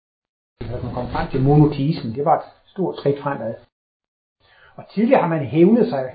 [0.60, 3.54] At man kom frem til monoteismen, det var et stort skridt fremad.
[4.76, 6.14] Og tidligere har man hævnet sig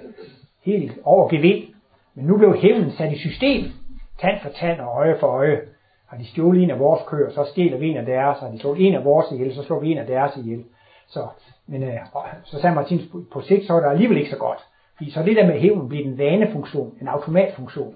[0.61, 1.73] helt over gevind,
[2.13, 3.71] men nu blev hævnen sat i system.
[4.19, 5.61] Tand for tand og øje for øje.
[6.11, 8.39] Har de stjålet en af vores køer, så stjæler vi en af deres.
[8.39, 10.63] Har de slået en af vores ihjel, så slår vi en af deres ihjel.
[11.07, 11.27] Så,
[11.67, 11.99] men, øh,
[12.43, 14.59] så sagde Martins, på sigt så er det alligevel ikke så godt.
[14.97, 17.95] Fordi så det der med hævn bliver en vanefunktion, en automatfunktion.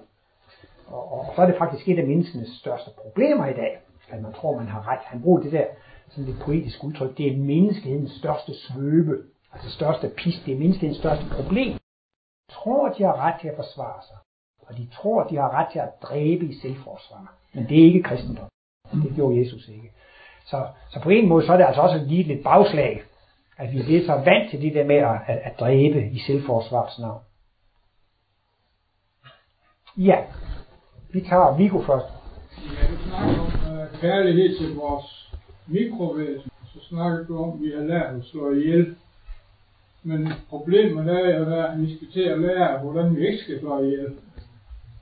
[0.86, 3.78] Og, og, så er det faktisk et af menneskenes største problemer i dag,
[4.10, 4.98] at man tror, man har ret.
[5.04, 5.64] Han bruger det der
[6.08, 7.18] sådan lidt poetisk udtryk.
[7.18, 9.16] Det er menneskehedens største svøbe
[9.56, 11.72] altså største pis, det er menneskehedens største problem.
[11.72, 14.16] De tror, de har ret til at forsvare sig.
[14.66, 17.34] Og de tror, de har ret til at dræbe i selvforsvar.
[17.56, 18.48] Men det er ikke kristendom.
[18.92, 19.90] Det gjorde Jesus ikke.
[20.46, 23.02] Så, så på en måde, så er det altså også lige lidt bagslag,
[23.56, 26.98] at vi er så vant til det der med at, at, at dræbe i selvforsvars
[26.98, 27.20] navn.
[29.96, 30.16] Ja,
[31.12, 32.06] vi tager Viggo først.
[32.80, 35.34] Ja, du snakker om uh, kærlighed til vores
[35.66, 36.50] mikrovæsen.
[36.74, 38.96] Så snakker du om, at vi har lært at slå ihjel.
[40.02, 43.82] Men problemet er jo, at vi skal til at lære, hvordan vi ikke skal slå
[43.82, 44.16] ihjel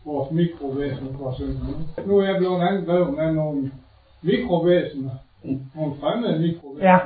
[0.05, 2.07] vores mikrovæsen for eksempel.
[2.07, 3.73] Nu er jeg blevet angrebet med nogle
[4.23, 5.11] mikrovæsener.
[5.75, 6.91] Nogle fremmede mikrovæsener.
[6.91, 6.99] Ja.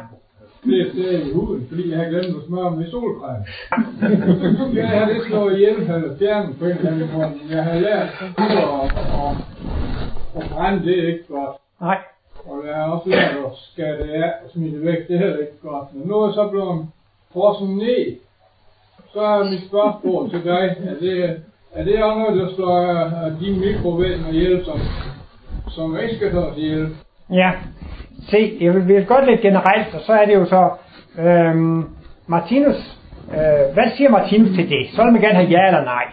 [0.63, 3.45] Flere steder i huden, fordi jeg har glemt at smøre med solcreme.
[4.59, 7.33] Så kan jeg have det slået ihjel eller fjerne på en eller anden måde.
[7.51, 9.37] Jeg har lært at, at,
[10.37, 11.57] at brænde det er ikke godt.
[11.81, 11.99] Nej.
[12.47, 15.09] Og jeg har også lært at skære det af og smide det væk.
[15.09, 15.95] Det er heller ikke godt.
[15.95, 16.87] Men nu er jeg så blevet
[17.33, 18.17] frosset ned.
[19.13, 20.77] Så er mit spørgsmål til dig.
[20.89, 21.43] Er det,
[21.75, 22.85] er det også noget, der slår
[23.41, 24.81] de mikrovæsener ihjel, som,
[25.69, 26.89] som ikke skal slås ihjel?
[27.33, 27.51] Ja.
[28.31, 30.71] Se, jeg vil, vil godt lidt generelt, og så er det jo så,
[31.19, 31.85] øhm,
[32.27, 32.99] Martinus,
[33.31, 34.87] øh, hvad siger Martinus til det?
[34.95, 36.05] Så vil man gerne have ja eller nej.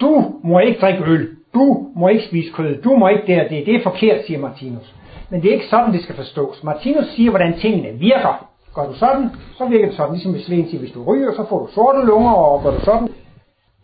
[0.00, 1.28] Du må ikke drikke øl.
[1.54, 2.82] Du må ikke spise kød.
[2.82, 3.66] Du må ikke det og det.
[3.66, 4.94] Det er forkert, siger Martinus.
[5.30, 6.64] Men det er ikke sådan, det skal forstås.
[6.64, 8.46] Martinus siger, hvordan tingene virker.
[8.74, 10.12] Gør du sådan, så virker det sådan.
[10.12, 12.80] Ligesom hvis Sven siger, hvis du ryger, så får du sorte lunger, og gør du
[12.84, 13.08] sådan,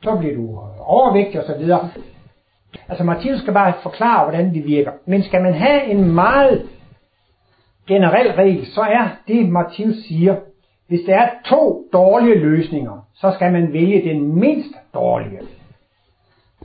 [0.03, 1.73] så bliver du øh, overvægtig osv.
[2.89, 4.91] Altså Martinus skal bare forklare, hvordan det virker.
[5.07, 6.63] Men skal man have en meget
[7.87, 10.37] generel regel, så er det, Martinus siger,
[10.89, 15.39] hvis der er to dårlige løsninger, så skal man vælge den mindst dårlige.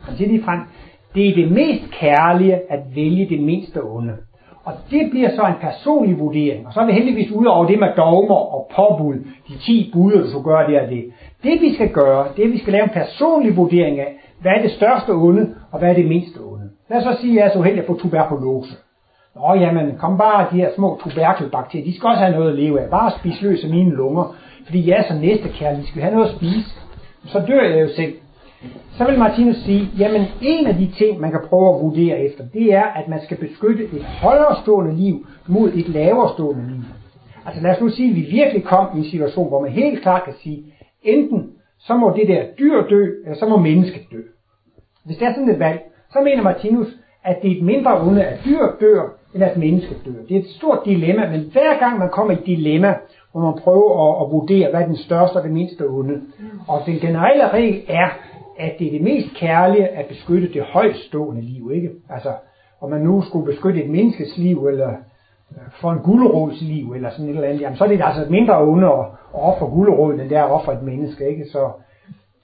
[0.01, 0.59] Han siger lige frem,
[1.15, 4.17] det er det mest kærlige at vælge det mindste onde.
[4.63, 6.67] Og det bliver så en personlig vurdering.
[6.67, 9.15] Og så er vi heldigvis ude over det med dogmer og påbud.
[9.47, 11.11] De 10 bud, du skal gøre det og det.
[11.43, 14.51] Det vi skal gøre, det er, at vi skal lave en personlig vurdering af, hvad
[14.51, 16.69] er det største onde, og hvad er det mindste onde.
[16.89, 18.73] Lad os så sige, at jeg er så heldig at få tuberkulose.
[19.35, 21.85] Nå jamen, kom bare de her små tuberkelbakterier.
[21.85, 22.89] De skal også have noget at leve af.
[22.89, 24.35] Bare spis løs af mine lunger.
[24.65, 25.53] Fordi jeg er så næstekærlig.
[25.53, 26.69] kærlig, skal have noget at spise.
[27.25, 28.13] Så dør jeg jo selv.
[28.97, 32.43] Så vil Martinus sige, jamen en af de ting, man kan prøve at vurdere efter,
[32.53, 36.83] det er, at man skal beskytte et højere stående liv mod et lavere stående liv.
[37.45, 40.01] Altså lad os nu sige, at vi virkelig kom i en situation, hvor man helt
[40.01, 40.63] klart kan sige,
[41.03, 44.21] enten så må det der dyr dø, eller så må mennesket dø.
[45.05, 45.79] Hvis det er sådan et valg,
[46.13, 46.87] så mener Martinus,
[47.23, 50.25] at det er et mindre onde, at dyr dør, end at mennesket dør.
[50.29, 52.95] Det er et stort dilemma, men hver gang man kommer i et dilemma,
[53.31, 56.21] hvor man prøver at, at vurdere, hvad er den største og det mindste onde.
[56.67, 58.09] Og den generelle regel er,
[58.57, 61.89] at det er det mest kærlige at beskytte det højststående liv, ikke?
[62.09, 62.33] Altså,
[62.81, 64.93] om man nu skulle beskytte et menneskes liv, eller
[65.81, 68.61] for en gulerods liv, eller sådan et eller andet, jamen, så er det altså mindre
[68.61, 71.45] onde at, at ofre guleroden, end det er at ofre et menneske, ikke?
[71.45, 71.69] Så,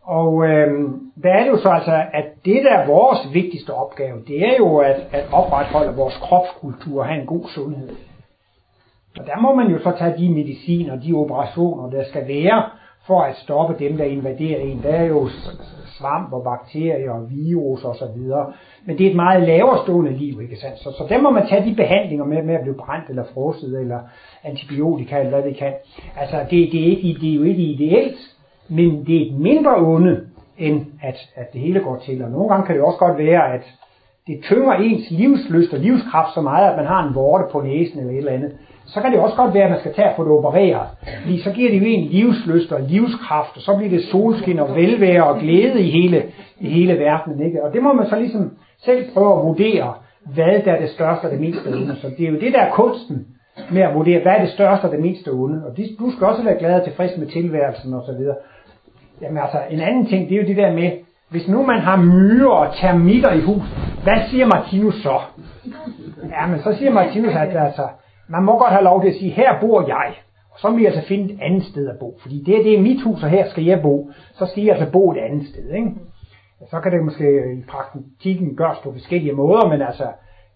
[0.03, 0.89] og øh,
[1.23, 4.57] der er det jo så altså, at det der er vores vigtigste opgave, det er
[4.57, 7.89] jo at, at opretholde vores kropskultur og have en god sundhed.
[9.19, 12.63] Og der må man jo så tage de mediciner, de operationer, der skal være,
[13.07, 14.83] for at stoppe dem, der invaderer en.
[14.83, 15.29] Der er jo
[15.97, 18.53] svamp og bakterier og virus og så videre.
[18.85, 20.79] Men det er et meget lavere stående liv, ikke sandt?
[20.79, 23.79] Så, så der må man tage de behandlinger med, med at blive brændt eller frosset
[23.79, 23.99] eller
[24.43, 25.73] antibiotika eller hvad det kan.
[26.17, 28.17] Altså det, det, er ikke, det er jo ikke ideelt,
[28.69, 30.21] men det er et mindre onde,
[30.57, 32.23] end at, at det hele går til.
[32.23, 33.61] Og nogle gange kan det også godt være, at
[34.27, 37.99] det tynger ens livsløst og livskraft så meget, at man har en vorte på næsen
[37.99, 38.51] eller et eller andet.
[38.87, 40.87] Så kan det også godt være, at man skal tage at få det opereret.
[41.21, 44.75] Fordi så giver det jo en livsløst og livskraft, og så bliver det solskin og
[44.75, 46.23] velvære og glæde i hele,
[46.59, 47.45] i hele verden.
[47.45, 47.63] Ikke?
[47.63, 48.51] Og det må man så ligesom
[48.85, 49.93] selv prøve at vurdere,
[50.33, 51.95] hvad der er det største og det mindste onde.
[52.01, 53.27] Så det er jo det, der er kunsten
[53.71, 55.63] med at vurdere, hvad er det største og det mindste onde.
[55.65, 58.35] Og du skal også være glad og tilfreds med tilværelsen og så videre.
[59.21, 60.91] Jamen altså, en anden ting, det er jo det der med,
[61.29, 63.63] hvis nu man har myrer og termitter i hus,
[64.03, 65.19] hvad siger Martinus så?
[66.29, 67.87] Ja, men så siger Martinus, at altså,
[68.27, 70.13] man må godt have lov til at sige, her bor jeg.
[70.51, 72.17] Og så må I altså finde et andet sted at bo.
[72.21, 74.11] Fordi det, det er mit hus, og her skal jeg bo.
[74.33, 75.71] Så skal I altså bo et andet sted.
[75.71, 75.91] Ikke?
[76.69, 80.07] Så kan det måske i praktikken gøres på forskellige måder, men altså,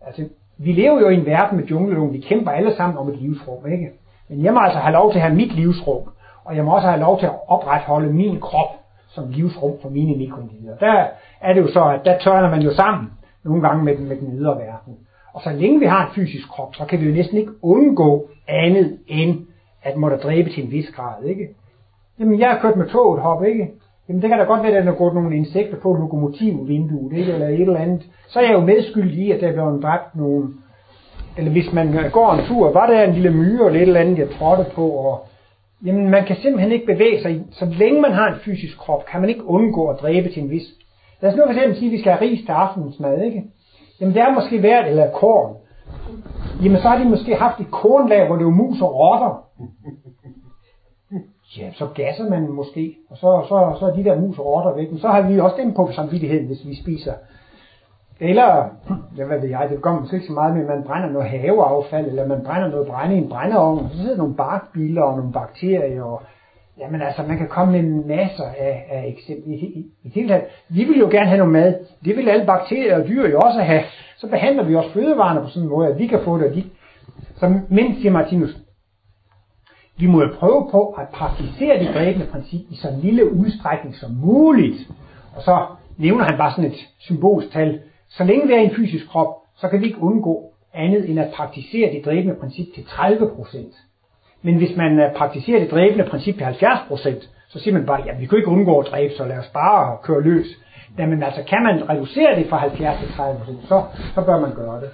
[0.05, 0.23] altså
[0.57, 2.13] vi lever jo i en verden med jungleloven.
[2.13, 3.71] Vi kæmper alle sammen om et livsrum.
[3.71, 3.91] Ikke?
[4.29, 6.10] Men jeg må altså have lov til at have mit livsrum.
[6.45, 10.17] Og jeg må også have lov til at opretholde min krop som livsrum for mine
[10.17, 10.77] mikroindivider.
[10.77, 11.05] Der
[11.41, 13.12] er det jo så, at der tørner man jo sammen
[13.43, 14.97] nogle gange med den, med den ydre verden.
[15.33, 18.29] Og så længe vi har en fysisk krop, så kan vi jo næsten ikke undgå
[18.47, 19.39] andet end
[19.83, 21.47] at måtte dræbe til en vis grad, ikke?
[22.19, 23.71] Jamen, jeg har kørt med toget hop, ikke?
[24.09, 27.33] Jamen, det kan da godt være, at der er gået nogle insekter på lokomotivvinduet, ikke?
[27.33, 28.03] Eller et eller andet.
[28.27, 30.55] Så er jeg jo medskyldig i, at der er blevet dræbt nogen.
[31.37, 34.17] Eller hvis man går en tur, var der en lille myre eller et eller andet,
[34.17, 35.25] jeg trådte på, og
[35.85, 37.41] Jamen, man kan simpelthen ikke bevæge sig.
[37.51, 40.49] Så længe man har en fysisk krop, kan man ikke undgå at dræbe til en
[40.49, 40.63] vis.
[41.21, 43.43] Lad os nu for eksempel sige, at vi skal have ris til aftensmad, ikke?
[44.01, 45.55] Jamen, der er måske været, eller korn.
[46.63, 49.43] Jamen, så har de måske haft et kornlag, hvor det var mus og rotter.
[51.57, 54.75] Ja, så gasser man måske, og så, så, så er de der mus og rotter
[54.75, 54.91] væk.
[54.91, 57.13] Men så har vi også dem på samvittigheden, hvis vi spiser
[58.19, 58.65] Eller,
[59.17, 61.29] ja, hvad ved jeg, det går måske ikke så meget med, at man brænder noget
[61.29, 65.17] haveaffald, eller man brænder noget brænde i en brændeovn, og så sidder nogle barkbiler og
[65.17, 66.21] nogle bakterier, og
[66.81, 69.53] jamen altså, man kan komme med masser af, af eksempler.
[69.53, 71.75] I, i, i hele taget, vi vil jo gerne have noget mad.
[72.05, 73.83] Det vil alle bakterier og dyr jo også have.
[74.17, 76.55] Så behandler vi også fødevarene på sådan en måde, at vi kan få det, og
[76.55, 76.63] de...
[77.35, 78.57] Så, men, siger Martinus,
[79.97, 84.11] vi må jo prøve på at praktisere det dræbende princip i så lille udstrækning som
[84.11, 84.89] muligt.
[85.35, 85.65] Og så
[85.97, 87.81] nævner han bare sådan et symbolsk tal.
[88.09, 91.19] Så længe vi er i en fysisk krop, så kan vi ikke undgå andet end
[91.19, 93.73] at praktisere det dræbende princip til 30 procent.
[94.41, 98.17] Men hvis man øh, praktiserer det dræbende princip til 70%, så siger man bare, ja,
[98.19, 100.47] vi kan ikke undgå at dræbe, så lad os bare køre løs.
[100.97, 103.84] Jamen altså, kan man reducere det fra 70 til 30%, så,
[104.15, 104.89] så bør man gøre det.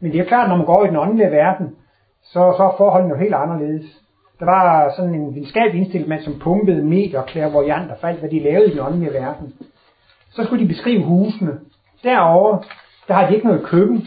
[0.00, 1.76] Men det er klart, når man går i den åndelige verden,
[2.22, 4.02] så, så er forholdene jo helt anderledes.
[4.38, 8.30] Der var sådan en videnskabelig indstillet mand, som pumpede medier meter klærvoyant og faldt, hvad
[8.30, 9.54] de lavede i den åndelige verden.
[10.30, 11.58] Så skulle de beskrive husene.
[12.02, 12.62] Derovre,
[13.08, 14.06] der har de ikke noget køkken.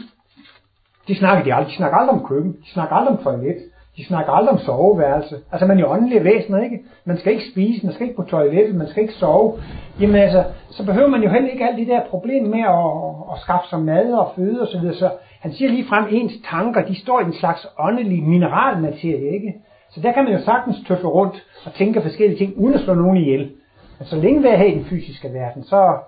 [1.08, 1.70] De snakker de aldrig.
[1.70, 2.52] De snakker aldrig om køkken.
[2.52, 3.56] De snakker aldrig om toilet.
[4.00, 5.36] De snakker aldrig om soveværelse.
[5.52, 6.78] Altså man er jo åndelige væsener, ikke?
[7.04, 9.58] Man skal ikke spise, man skal ikke på toilettet, man skal ikke sove.
[10.00, 13.40] Jamen altså, så behøver man jo heller ikke alle de der problemer med at, at
[13.40, 14.92] skaffe sig mad og føde osv.
[14.92, 15.10] Så, så
[15.40, 19.54] han siger lige frem, ens tanker, de står i en slags åndelig mineralmaterie, ikke?
[19.90, 22.94] Så der kan man jo sagtens tøffe rundt og tænke forskellige ting, uden at slå
[22.94, 23.50] nogen ihjel.
[23.98, 25.98] Men så længe vi er her i den fysiske verden, så,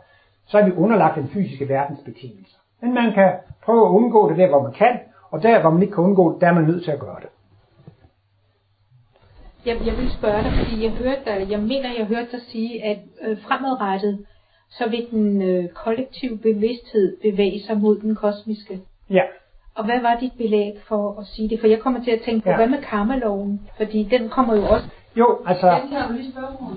[0.47, 2.59] så er vi underlagt den fysiske verdens betingelser.
[2.83, 3.31] Men man kan
[3.65, 4.99] prøve at undgå det der, hvor man kan,
[5.31, 7.21] og der, hvor man ikke kan undgå det, der er man nødt til at gøre
[7.21, 7.29] det.
[9.67, 12.85] Jeg, jeg vil spørge dig, fordi jeg hørte dig, jeg mener, jeg hørte dig sige,
[12.85, 14.19] at øh, fremadrettet,
[14.71, 18.81] så vil den øh, kollektive bevidsthed bevæge sig mod den kosmiske.
[19.11, 19.23] Ja.
[19.77, 21.61] Og hvad var dit belæg for at sige det?
[21.61, 22.57] For jeg kommer til at tænke på, Ja.
[22.57, 23.61] hvad med karmaloven?
[23.77, 24.87] Fordi den kommer jo også...
[25.17, 26.73] Jo, altså, Den jo lige spørgsmål.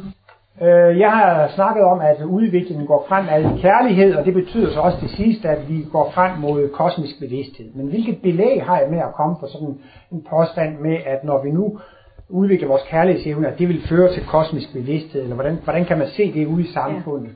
[0.61, 4.79] øh, jeg har snakket om, at udviklingen går frem af kærlighed, og det betyder så
[4.79, 7.73] også til sidst, at vi går frem mod kosmisk bevidsthed.
[7.75, 9.79] Men hvilket belæg har jeg med at komme på sådan
[10.11, 11.79] en påstand med, at når vi nu
[12.29, 16.07] udvikler vores kærlighedsevne, at det vil føre til kosmisk bevidsthed, eller hvordan, hvordan kan man
[16.07, 17.29] se det ude i samfundet?
[17.29, 17.33] Ja.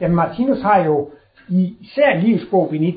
[0.00, 1.10] Jamen Martinus har jo
[1.48, 2.94] i især livsbog Benit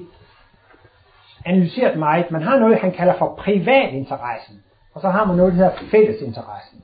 [1.46, 2.32] analyseret meget.
[2.32, 4.64] Man har noget, han kalder for privatinteressen,
[4.94, 6.84] og så har man noget, der hedder fællesinteressen.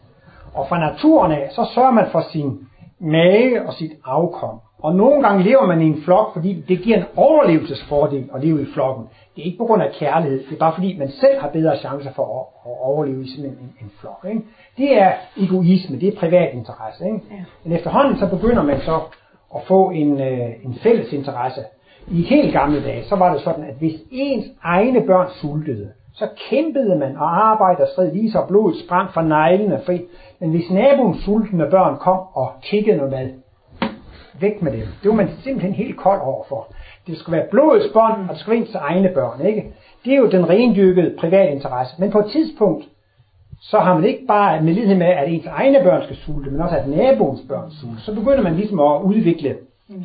[0.53, 2.67] Og fra naturen af, så sørger man for sin
[2.99, 4.59] mage og sit afkom.
[4.83, 8.61] Og nogle gange lever man i en flok, fordi det giver en overlevelsesfordel at leve
[8.61, 9.05] i flokken.
[9.35, 11.77] Det er ikke på grund af kærlighed, det er bare fordi man selv har bedre
[11.77, 14.25] chancer for at, at overleve i sådan en, en, en flok.
[14.29, 14.41] Ikke?
[14.77, 17.05] Det er egoisme, det er privat interesse.
[17.05, 17.19] Ikke?
[17.31, 17.43] Ja.
[17.63, 18.99] Men efterhånden så begynder man så
[19.55, 21.61] at få en, øh, en fælles interesse.
[22.11, 26.27] I helt gamle dage, så var det sådan, at hvis ens egne børn sultede, så
[26.49, 30.01] kæmpede man og arbejdede og strid lige så blodet sprang fra neglene fri.
[30.39, 33.29] Men hvis naboens sultne børn kom og kiggede noget mad,
[34.39, 34.87] væk med dem.
[35.03, 36.73] Det var man simpelthen helt kold overfor.
[37.07, 39.45] Det skulle være blodets bånd, og det skulle være ens egne børn.
[39.45, 39.73] Ikke?
[40.05, 41.95] Det er jo den rendyrkede private interesse.
[41.99, 42.85] Men på et tidspunkt,
[43.61, 46.61] så har man ikke bare med lidhed med, at ens egne børn skal sulte, men
[46.61, 48.01] også at naboens børn sulte.
[48.01, 49.57] Så begynder man ligesom at udvikle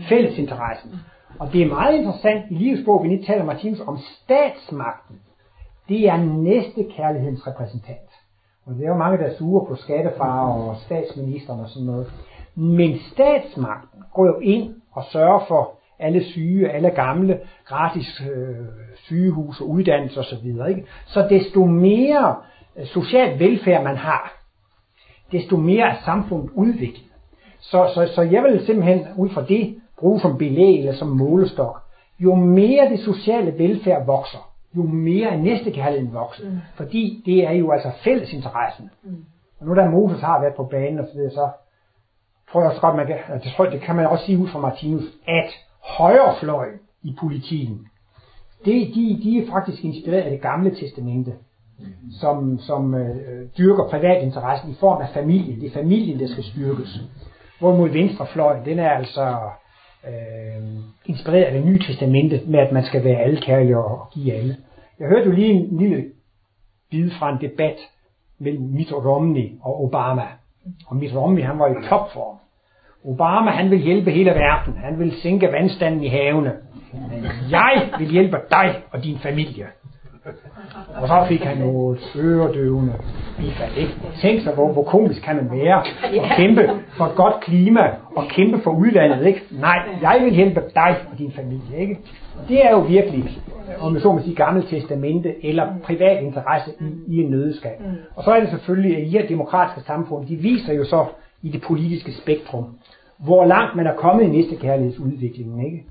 [0.08, 0.90] fællesinteressen.
[1.38, 5.16] Og det er meget interessant i livets bog, vi lige taler Martinus om statsmagten.
[5.88, 8.10] Det er næste kærlighedens repræsentant.
[8.66, 12.12] Og det er jo mange, der er sure på skattefar og statsministeren og sådan noget.
[12.54, 18.56] Men statsmagten går jo ind og sørger for alle syge, alle gamle, gratis øh,
[18.94, 20.46] sygehus og uddannelse osv.
[20.68, 20.84] Ikke?
[21.06, 22.36] Så desto mere
[22.76, 24.32] øh, social velfærd man har,
[25.32, 27.12] desto mere er samfundet udviklet.
[27.60, 31.82] Så, så, så jeg vil simpelthen ud fra det bruge som belæg eller som målestok.
[32.18, 36.52] Jo mere det sociale velfærd vokser, jo mere er næstekærligheden vokset.
[36.52, 36.58] Mm.
[36.74, 38.90] Fordi det er jo altså fællesinteressen.
[39.02, 39.24] Mm.
[39.60, 41.48] Og nu da Moses har været på banen og så videre, så
[42.52, 44.48] tror jeg også godt, man kan, det, tror jeg, det kan man også sige ud
[44.48, 47.86] fra Martinus, at højrefløjen i politikken,
[48.64, 51.32] det, de, de er faktisk inspireret af det gamle testamente,
[52.20, 55.60] som, som øh, dyrker privatinteressen i form af familien.
[55.60, 57.00] Det er familien, der skal styrkes.
[57.58, 59.38] Hvorimod venstrefløjen, den er altså
[60.06, 60.62] øh,
[61.06, 64.56] inspireret af det nye testamente med, at man skal være alle kærlige og give alle.
[64.98, 66.04] Jeg hørte jo lige en lille
[66.90, 67.76] bid fra en debat
[68.38, 70.26] mellem Mitt Romney og Obama.
[70.86, 72.36] Og Mitt Romney, han var i topform.
[73.04, 74.74] Obama, han vil hjælpe hele verden.
[74.84, 76.52] Han vil sænke vandstanden i havene.
[76.92, 79.66] Men jeg vil hjælpe dig og din familie.
[80.94, 82.92] Og så fik han noget øredøvende
[83.38, 83.76] bifald.
[83.76, 83.92] Ikke?
[84.20, 85.78] Tænk sig, hvor, hvor komisk kan man være
[86.20, 89.26] og kæmpe for et godt klima og kæmpe for udlandet.
[89.26, 89.42] Ikke?
[89.50, 91.78] Nej, jeg vil hjælpe dig og din familie.
[91.78, 91.98] Ikke?
[92.48, 93.38] Det er jo virkelig,
[93.80, 97.80] om jeg så må sige, gammelt testamente eller privat interesse i, i en nødeskab.
[98.16, 101.06] Og så er det selvfølgelig, at i her demokratiske samfund, de viser jo så
[101.42, 102.64] i det politiske spektrum,
[103.24, 105.64] hvor langt man er kommet i næste kærlighedsudviklingen.
[105.64, 105.84] Ikke?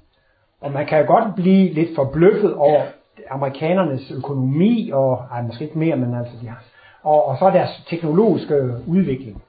[0.61, 2.81] Og man kan jo godt blive lidt forbløffet over
[3.29, 6.63] amerikanernes økonomi, og ej, måske ikke mere, men altså de har,
[7.03, 8.55] og, og så deres teknologiske
[8.87, 9.41] udvikling.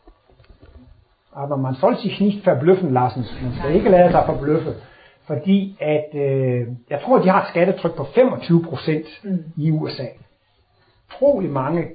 [1.34, 3.24] Aber man soll sich nicht verblüffen lassen.
[3.42, 4.74] Man skal ikke lade sig forbløffe.
[5.26, 9.44] Fordi at, øh, jeg tror, de har et skattetryk på 25 procent mm.
[9.56, 10.06] i USA.
[11.18, 11.88] Trolig mange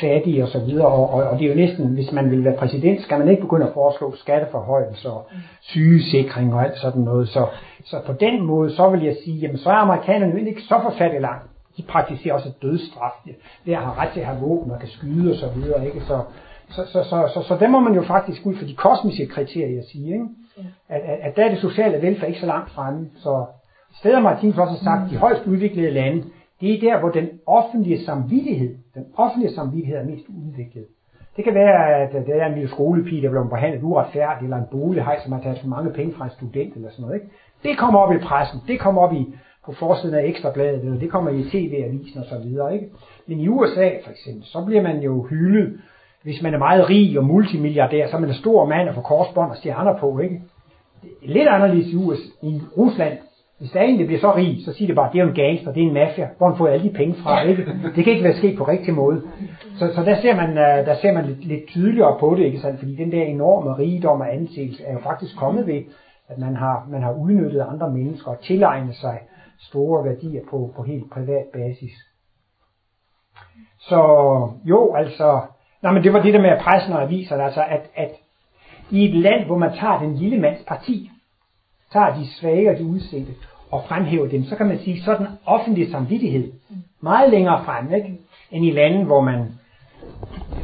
[0.00, 2.56] fattige og så videre, og, og, og det er jo næsten, hvis man vil være
[2.56, 5.26] præsident, skal man ikke begynde at foreslå skatteforhøjelse og
[5.60, 7.28] sygesikring og alt sådan noget.
[7.28, 7.46] Så,
[7.84, 10.80] så på den måde, så vil jeg sige, jamen så er amerikanerne jo ikke så
[10.82, 11.44] forfærdeligt langt.
[11.76, 13.10] De praktiserer også dødsstraf.
[13.66, 15.86] Det har ret til at have våben og kan skyde og så videre.
[15.86, 16.00] Ikke?
[16.00, 16.20] Så,
[16.70, 19.82] så, så, så, så, så der må man jo faktisk ud for de kosmiske kriterier
[19.92, 20.26] sige, ikke?
[20.88, 23.08] At, at, at der er det sociale velfærd ikke så langt fremme.
[23.16, 23.46] Så
[23.98, 26.24] steder Martin også har sagt, de højst udviklede lande,
[26.62, 30.86] det er der, hvor den offentlige samvittighed, den offentlige samvittighed er mest udviklet.
[31.36, 34.70] Det kan være, at der er en lille skolepige, der bliver behandlet uretfærdigt, eller en
[34.70, 37.14] bolighej, som har taget for mange penge fra en student, eller sådan noget.
[37.14, 37.26] Ikke?
[37.62, 39.34] Det kommer op i pressen, det kommer op i,
[39.66, 42.74] på forsiden af ekstrabladet, eller det kommer i tv-avisen og så videre.
[42.74, 42.86] Ikke?
[43.26, 45.80] Men i USA for eksempel, så bliver man jo hyldet
[46.22, 49.02] hvis man er meget rig og multimilliardær, så er man en stor mand og får
[49.02, 50.42] korsbånd og stjerner på, ikke?
[51.22, 53.18] Lidt anderledes i, USA, i Rusland.
[53.62, 55.34] Hvis der er en, der bliver så rig, så siger det bare, det er en
[55.34, 56.28] gangster, det er en mafia.
[56.38, 57.66] Hvor han får alle de penge fra, ikke?
[57.96, 59.22] Det kan ikke være sket på rigtig måde.
[59.78, 62.60] Så, så der ser man, øh, der ser man lidt, lidt tydeligere på det, ikke
[62.60, 62.78] sandt?
[62.78, 65.82] Fordi den der enorme rigdom og anseelse er jo faktisk kommet ved,
[66.28, 69.18] at man har, man har udnyttet andre mennesker og tilegnet sig
[69.58, 71.92] store værdier på, på helt privat basis.
[73.78, 73.98] Så
[74.64, 75.40] jo, altså,
[75.82, 78.10] Nej, men det var det der med pressen og aviserne, altså at, at
[78.90, 81.10] i et land, hvor man tager den lille mands parti,
[81.92, 83.32] tager de svage og de udsendte
[83.72, 86.52] og fremhæver dem, så kan man sige, sådan offentlig samvittighed
[87.00, 88.18] meget længere frem, ikke?
[88.50, 89.46] end i lande, hvor man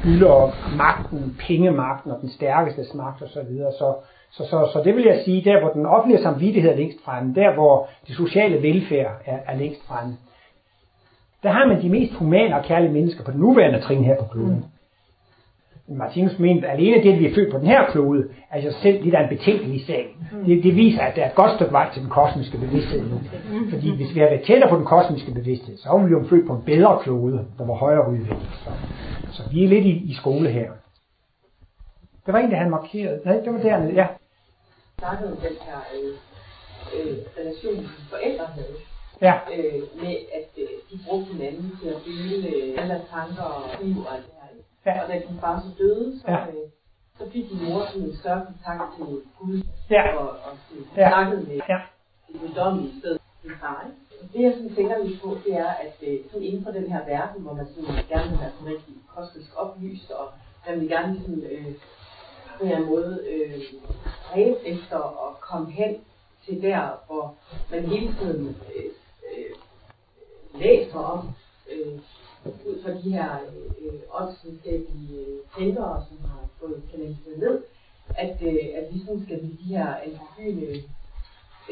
[0.03, 3.29] hylder magten, pengemagten og den stærkeste magt osv.
[3.29, 3.73] Så, videre.
[3.73, 3.95] så,
[4.31, 7.35] så, så, så det vil jeg sige, der hvor den offentlige samvittighed er længst fremme,
[7.35, 10.17] der hvor det sociale velfærd er, er længst fremme,
[11.43, 14.25] der har man de mest humane og kærlige mennesker på den nuværende trin her på
[14.25, 14.57] kloden.
[14.57, 14.78] Mm.
[15.89, 18.73] Martinus mente, at alene det, at vi er født på den her klode, er jo
[18.83, 20.17] selv lidt af en betænkelig sag.
[20.33, 20.45] Mm.
[20.45, 23.21] Det, det viser, at der er et godt stykke vej til den kosmiske bevidsthed nu.
[23.53, 23.71] Mm.
[23.71, 26.47] Fordi hvis vi har været tættere på den kosmiske bevidsthed, så er vi jo født
[26.47, 28.49] på en bedre klode, der var højere udviklet.
[28.65, 28.71] Så,
[29.33, 30.71] så vi er lidt i, i skole her.
[32.27, 33.21] Det var egentlig, han markerede.
[33.25, 34.07] Nej, det var dernede, ja.
[34.99, 36.13] snakkede om den her øh,
[36.95, 38.77] øh, relation, som forældre havde.
[39.23, 39.35] Ja.
[39.55, 43.97] Øh, med at øh, de brugte hinanden til at dele øh, alle tanker og liv
[44.07, 44.39] og alt det
[44.87, 45.03] Ja.
[45.03, 46.47] Og da din far så døde, så, ja.
[46.47, 46.69] øh,
[47.19, 49.05] så fik din mor sådan en større kontakt til
[49.39, 50.17] Gud ja.
[50.17, 51.09] og, og til, ja.
[51.09, 51.81] snakkede med ja.
[52.29, 53.91] det guddommelige sted din far.
[54.33, 57.05] Det jeg sådan tænker lidt på, det er, at øh, sådan inden for den her
[57.05, 60.27] verden, hvor man sådan gerne vil være sådan rigtig kosmisk oplyst, og
[60.67, 61.75] man vil gerne sådan, øh,
[62.59, 63.63] på en måde øh,
[64.33, 65.97] ræbe efter at komme hen
[66.45, 67.35] til der, hvor
[67.71, 68.91] man hele tiden øh,
[69.29, 69.55] øh,
[70.61, 71.29] læser om
[71.73, 71.99] øh,
[72.67, 77.63] ud fra de her øh, øh åndsvidenskabelige øh, tænkere, som har fået kanaliseret ned,
[78.09, 80.83] at, øh, at vi sådan skal blive de her androgyne,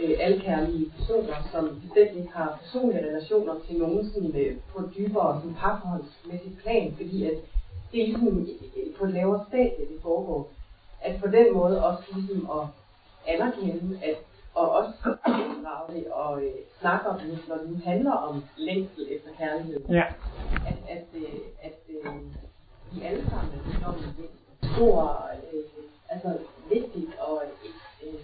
[0.01, 4.91] øh, alkærlige personer, som bestemt ikke har personlige relationer til nogen sådan, øh, på et
[4.97, 7.37] dybere sådan, parforholdsmæssigt plan, fordi at
[7.93, 8.29] det er ligesom
[8.77, 10.51] øh, på et lavere stadie, det foregår.
[11.03, 12.67] At på den måde også ligesom at
[13.35, 14.19] anerkende, at
[14.57, 19.07] og også inddrage det og øh, snakke om det, når det nu handler om længsel
[19.11, 19.81] efter kærlighed.
[19.89, 20.05] Ja.
[20.71, 22.15] At, at, øh, at øh,
[22.93, 23.53] vi alle sammen
[23.83, 24.29] er om det
[24.75, 26.39] stor, øh, altså
[26.69, 27.43] vigtigt og
[28.07, 28.15] øh,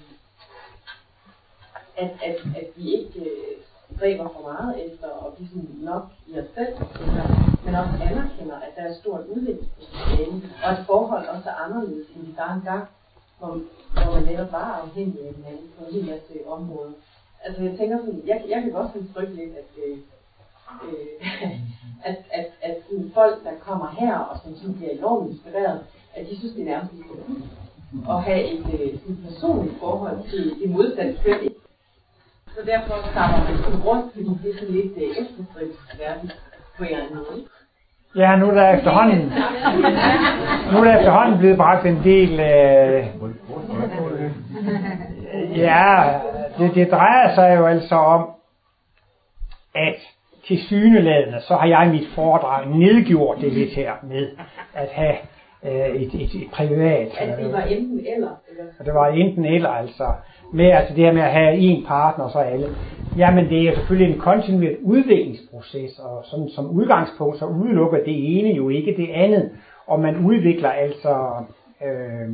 [1.96, 3.62] at, at, at vi ikke øh,
[3.96, 6.74] stræber for meget efter at blive sådan nok i os selv,
[7.64, 12.26] men også anerkender, at der er stort udviklingspotentiale, og at forhold også er anderledes, end
[12.26, 12.88] vi bare engang
[13.42, 13.54] hvor,
[13.92, 16.92] hvor man netop var afhængig af hinanden på en hel masse områder.
[17.44, 19.98] Altså jeg tænker sådan, jeg, jeg kan godt sådan frygte lidt, at, øh,
[20.86, 21.12] øh,
[22.08, 25.80] at, at, at sådan folk, der kommer her og som sådan bliver enormt inspireret,
[26.14, 27.44] at de synes, det er nærmest lidt forbudt
[28.12, 31.48] at have et øh, sådan personligt forhold til det modsatte køn.
[32.54, 36.32] Så derfor starter man sådan rundt, fordi det er sådan lidt øh, efterstræbelsesværdigt
[36.76, 37.44] på en eller anden måde.
[38.16, 39.32] Ja, nu er der efterhånden,
[40.72, 43.06] nu er der efterhånden blevet bragt en del, øh,
[45.58, 46.04] ja,
[46.58, 48.30] det, det drejer sig jo altså om,
[49.74, 49.94] at
[50.46, 54.28] til syneladende, så har jeg mit foredrag nedgjort det lidt her med
[54.74, 55.16] at have
[55.64, 57.08] et, et, et privat.
[57.18, 58.30] At det var enten eller?
[58.50, 58.84] Eller?
[58.84, 60.06] Det var enten eller, altså.
[60.52, 62.66] Med altså det her med at have en partner og så alle.
[63.16, 68.50] Jamen det er selvfølgelig en kontinuerlig udviklingsproces, og sådan, som udgangspunkt så udelukker det ene
[68.54, 69.50] jo ikke det andet.
[69.86, 71.32] Og man udvikler altså
[71.84, 72.28] øh,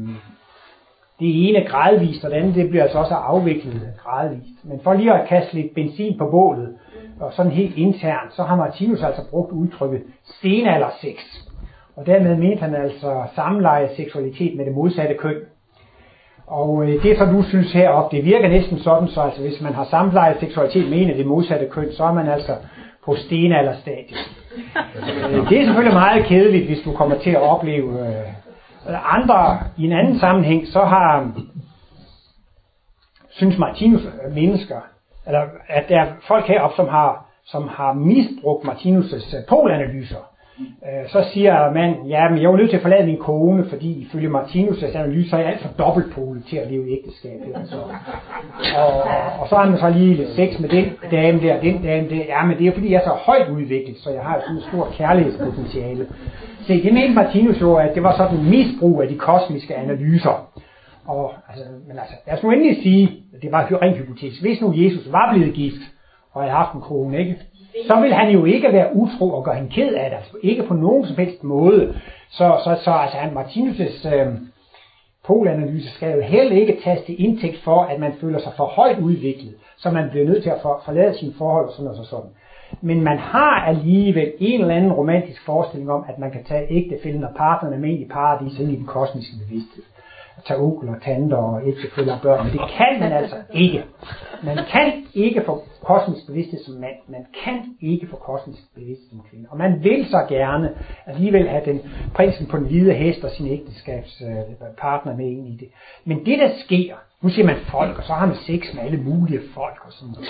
[1.21, 4.65] det ene gradvist, og det andet det bliver altså også afviklet gradvist.
[4.65, 6.75] Men for lige at kaste lidt benzin på bålet,
[7.21, 11.48] og sådan helt internt, så har Martinus altså brugt udtrykket stenalder sex.
[11.99, 15.37] Og dermed mente han altså samleje seksualitet med det modsatte køn.
[16.47, 19.75] Og øh, det, som du synes heroppe, det virker næsten sådan, så altså, hvis man
[19.75, 22.57] har samleje seksualitet med en af det modsatte køn, så er man altså
[23.05, 24.19] på stenalderstadiet.
[25.31, 29.85] øh, det er selvfølgelig meget kedeligt, hvis du kommer til at opleve øh, andre i
[29.85, 31.33] en anden sammenhæng, så har
[33.31, 34.03] synes Martinus
[34.35, 34.81] mennesker,
[35.27, 40.38] eller at der er folk heroppe, som har, som har misbrugt Martinus' polanalyser.
[40.61, 43.91] Øh, så siger man, ja, men jeg er nødt til at forlade min kone, fordi
[44.03, 47.41] ifølge Martinus' analyse, så er jeg alt for dobbeltpolet til at leve i ægteskab.
[47.61, 47.77] Altså.
[48.77, 48.93] Og,
[49.41, 52.25] og så har man så lige lidt sex med den dame der, den dame der.
[52.29, 54.63] Ja, men det er fordi, jeg er så højt udviklet, så jeg har sådan et
[54.63, 56.07] stort kærlighedspotentiale.
[56.67, 60.49] Se, det mente Martinus jo, at det var sådan en misbrug af de kosmiske analyser.
[61.07, 63.05] Og, altså, men altså, lad os nu endelig sige,
[63.35, 64.43] at det var rent hypotetisk.
[64.43, 65.83] Hvis nu Jesus var blevet gift,
[66.33, 67.37] og havde haft en kone, ikke?
[67.87, 70.17] Så vil han jo ikke være utro og gøre hende ked af det.
[70.17, 71.95] Altså, ikke på nogen som helst måde.
[72.31, 74.27] Så, så, så altså, han, Martinus' øh,
[75.27, 78.99] polanalyse skal jo heller ikke tages til indtægt for, at man føler sig for højt
[78.99, 82.31] udviklet, så man bliver nødt til at for, forlade sine forhold og sådan og sådan.
[82.81, 87.25] Men man har alligevel en eller anden romantisk forestilling om, at man kan tage ægtefælden
[87.25, 89.83] og partnerne med ind i paradis ind i den kosmiske bevidsthed
[90.47, 93.85] tage onkel og tanter og ægtefæller og børn, men det kan man altså ikke.
[94.43, 99.21] Man kan ikke få kosmisk bevidsthed som mand, man kan ikke få kosmisk bevidsthed som
[99.31, 99.47] kvinde.
[99.51, 100.71] Og man vil så gerne
[101.07, 101.81] alligevel have den
[102.15, 105.69] prinsen på den hvide hest og sin ægteskabspartner øh, med ind i det.
[106.05, 109.01] Men det der sker, nu siger man folk, og så har man sex med alle
[109.03, 110.29] mulige folk og sådan noget.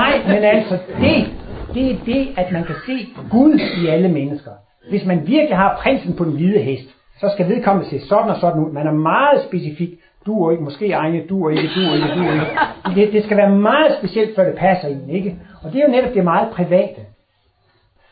[0.00, 1.30] Nej, men altså det,
[1.74, 4.50] det er det, at man kan se Gud i alle mennesker.
[4.90, 6.88] Hvis man virkelig har prinsen på den hvide hest,
[7.22, 8.72] så skal vedkommende se sådan og sådan ud.
[8.72, 9.90] Man er meget specifik.
[10.26, 12.46] Du og ikke, måske egne, du og ikke, du og ikke, du og ikke.
[12.94, 15.36] Det, det skal være meget specielt, før det passer ind, ikke?
[15.62, 17.00] Og det er jo netop det meget private.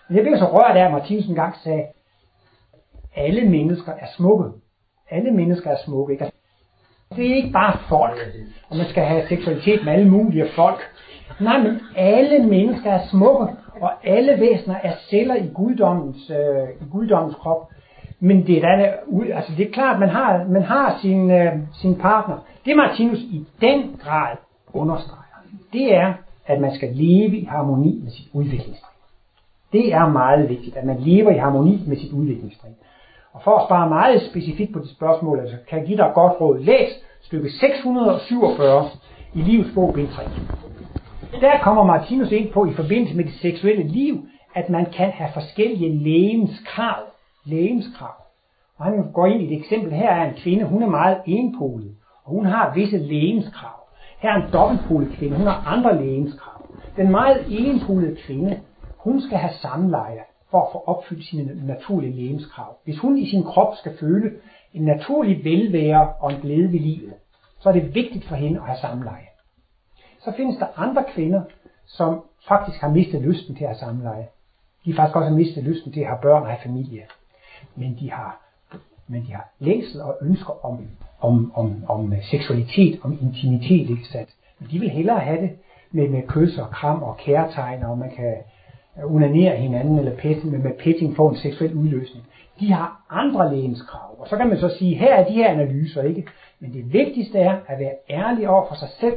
[0.09, 1.85] Men jeg blev så rørt af, at Martinus en gang sagde,
[3.17, 4.51] alle mennesker er smukke.
[5.11, 6.25] Alle mennesker er smukke, ikke?
[6.25, 6.37] Altså,
[7.17, 8.19] det er ikke bare folk,
[8.69, 10.81] og man skal have seksualitet med alle mulige folk.
[11.41, 13.47] Nej, men alle mennesker er smukke,
[13.81, 17.71] og alle væsener er celler i guddommens, øh, i guddommens krop.
[18.21, 18.97] Men det er, da,
[19.35, 22.37] altså det er klart, at man har, man har sin, øh, sin partner.
[22.65, 24.37] Det Martinus i den grad
[24.73, 25.21] understreger,
[25.73, 26.13] det er,
[26.47, 28.97] at man skal leve i harmoni med sit udviklingstrin.
[29.73, 32.73] Det er meget vigtigt, at man lever i harmoni med sit udviklingstrin.
[33.33, 36.15] Og for at spare meget specifikt på dit spørgsmål, altså, kan jeg give dig et
[36.15, 36.59] godt råd.
[36.59, 36.89] Læs
[37.23, 38.89] stykke 647
[39.35, 40.23] i livets bog, bind 3.
[41.41, 45.31] Der kommer Martinus ind på i forbindelse med det seksuelle liv, at man kan have
[45.35, 47.10] forskellige lægens krav
[47.51, 48.15] lægemskrav.
[48.77, 49.93] Og han går ind i et eksempel.
[49.93, 53.81] Her er en kvinde, hun er meget enpolet, og hun har visse lægemskrav.
[54.19, 56.67] Her er en dobbeltpolet kvinde, hun har andre lægemskrav.
[56.97, 58.61] Den meget enpolede kvinde,
[58.97, 60.21] hun skal have samleje
[60.51, 62.77] for at få opfyldt sine naturlige lægemskrav.
[62.85, 64.31] Hvis hun i sin krop skal føle
[64.75, 67.15] en naturlig velvære og en glæde ved livet,
[67.61, 69.27] så er det vigtigt for hende at have samleje.
[70.21, 71.43] Så findes der andre kvinder,
[71.87, 74.27] som faktisk har mistet lysten til at have samleje.
[74.85, 77.03] De har faktisk også mistet lysten til at have børn og have familie
[77.77, 78.41] men de har,
[79.09, 80.79] men de har længsel og ønsker om,
[81.21, 84.31] om, om, om øh, seksualitet, om intimitet, ikke sandt?
[84.59, 85.51] Men de vil hellere have det
[85.91, 88.35] med, med kys og kram og kærtegn, og man kan
[89.05, 92.27] unanere hinanden eller pette, med, med petting få en seksuel udløsning.
[92.61, 95.49] De har andre lægens krav, Og så kan man så sige, her er de her
[95.49, 96.27] analyser, ikke?
[96.61, 99.17] Men det vigtigste er at være ærlig over for sig selv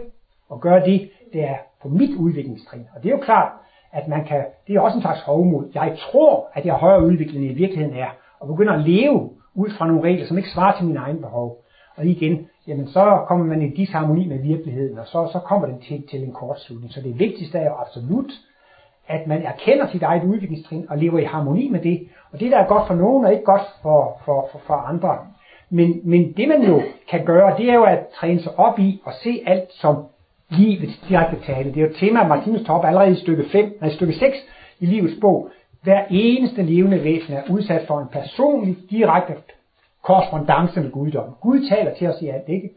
[0.49, 2.85] og gøre det, det er på mit udviklingstrin.
[2.95, 3.51] Og det er jo klart,
[3.91, 5.69] at man kan, det er også en slags hovmod.
[5.73, 8.07] Jeg tror, at jeg højere udviklet, i virkeligheden er
[8.43, 11.57] og begynder at leve ud fra nogle regler, som ikke svarer til mine egne behov.
[11.95, 15.75] Og igen, jamen så kommer man i disharmoni med virkeligheden, og så, så kommer det
[15.87, 16.93] til, til en kortslutning.
[16.93, 18.31] Så det vigtigste er jo absolut,
[19.07, 22.07] at man erkender sit eget udviklingstrin og lever i harmoni med det.
[22.31, 25.17] Og det, der er godt for nogen, er ikke godt for, for, for, for andre.
[25.69, 29.01] Men, men det man jo kan gøre, det er jo at træne sig op i
[29.05, 29.95] og se alt som
[30.49, 31.69] livets direkte tale.
[31.69, 34.37] Det er jo et tema, Martinus tager op allerede i stykke, 5, nej, stykke 6
[34.79, 35.49] i livets bog,
[35.83, 39.33] hver eneste levende væsen er udsat for en personlig, direkte
[40.03, 41.35] korrespondence med guddom.
[41.41, 42.69] Gud taler til os i alt, ikke?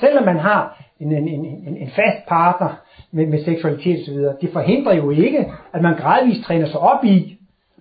[0.00, 2.68] Selvom man har en, en, en, en fast partner
[3.12, 7.38] med, med seksualitet osv., det forhindrer jo ikke, at man gradvist træner sig op i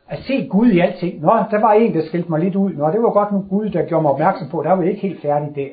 [0.09, 1.21] at se Gud i alting.
[1.21, 2.73] Nå, der var en, der skældte mig lidt ud.
[2.73, 4.63] Nå, det var godt nu Gud, der gjorde mig opmærksom på.
[4.63, 5.67] Der var jeg ikke helt færdig der.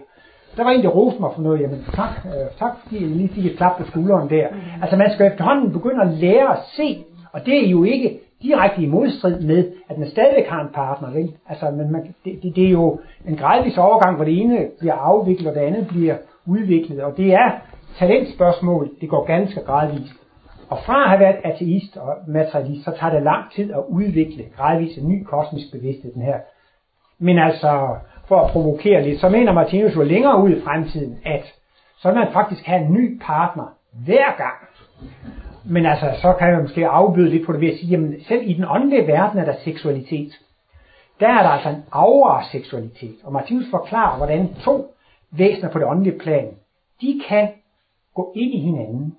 [0.56, 1.60] Der var en, der roste mig for noget.
[1.60, 4.46] Jamen, tak, øh, tak fordi jeg lige fik et klap på skulderen der.
[4.82, 7.04] Altså, man skal efterhånden begynde at lære at se.
[7.32, 11.16] Og det er jo ikke direkte i modstrid med, at man stadigvæk har en partner.
[11.16, 11.32] Ikke?
[11.48, 14.94] Altså, men man, det, det, det er jo en gradvis overgang, hvor det ene bliver
[14.94, 16.16] afviklet, og det andet bliver
[16.46, 17.00] udviklet.
[17.02, 17.50] Og det er
[17.98, 20.12] talentspørgsmål, det går ganske gradvist.
[20.70, 24.44] Og fra at have været ateist og materialist, så tager det lang tid at udvikle
[24.56, 26.38] gradvist en ny kosmisk bevidsthed, den her.
[27.18, 27.96] Men altså,
[28.28, 31.54] for at provokere lidt, så mener Martinus jo længere ud i fremtiden, at
[31.98, 33.64] så vil man faktisk have en ny partner
[34.04, 34.58] hver gang.
[35.64, 38.42] Men altså, så kan jeg måske afbyde lidt på det ved at sige, jamen selv
[38.44, 40.32] i den åndelige verden er der seksualitet.
[41.20, 43.16] Der er der altså en aura seksualitet.
[43.24, 44.94] Og Martinus forklarer, hvordan to
[45.30, 46.48] væsener på det åndelige plan,
[47.00, 47.48] de kan
[48.14, 49.14] gå ind i hinanden.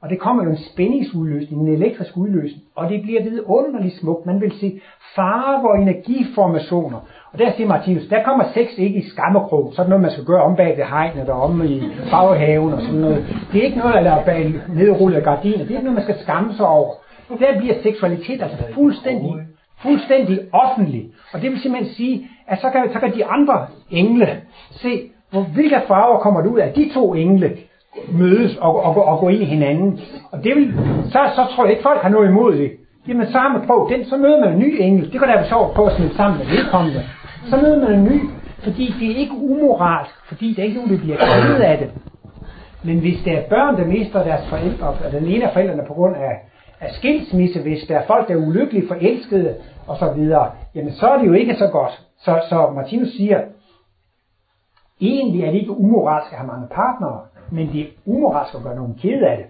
[0.00, 4.26] Og det kommer jo en spændingsudløsning, en elektrisk udløsning, og det bliver vidunderligt smukt.
[4.26, 4.80] Man vil se
[5.14, 7.00] farver og energiformationer.
[7.32, 10.42] Og der siger Martinus, der kommer sex ikke i skammekrog, sådan noget man skal gøre
[10.42, 13.24] om bag ved hegnet og om i baghaven og sådan noget.
[13.52, 16.18] Det er ikke noget, der er bag nedrullede gardiner, det er ikke noget, man skal
[16.22, 16.92] skamme sig over.
[17.28, 19.32] Der bliver seksualitet altså fuldstændig,
[19.82, 21.06] fuldstændig offentlig.
[21.32, 24.28] Og det vil simpelthen sige, at så kan, så kan de andre engle
[24.70, 25.00] se,
[25.30, 27.56] hvor, hvilke farver kommer det ud af de to engle
[28.12, 30.00] mødes og, og, og gå ind i hinanden.
[30.32, 30.74] Og det vil,
[31.10, 32.70] så, så tror jeg ikke, folk har noget imod det.
[33.08, 35.12] Jamen så har man prøvet den, så møder man en ny engel.
[35.12, 37.02] Det kan da være sjovt på at smide sammen med vedkommende.
[37.50, 38.20] Så møder man en ny,
[38.64, 41.90] fordi det er ikke umoralsk, fordi det er ikke nogen, der bliver ked af det.
[42.84, 45.94] Men hvis der er børn, der mister deres forældre, eller den ene af forældrene på
[45.94, 46.40] grund af,
[46.80, 51.08] af skilsmisse, hvis der er folk, der er ulykkelige, forelskede og så videre, jamen så
[51.08, 52.02] er det jo ikke så godt.
[52.18, 53.40] Så, så Martinus siger,
[55.00, 57.20] egentlig er det ikke umoralsk at have mange partnere,
[57.50, 59.46] men det er umoralsk at gøre nogen ked af det.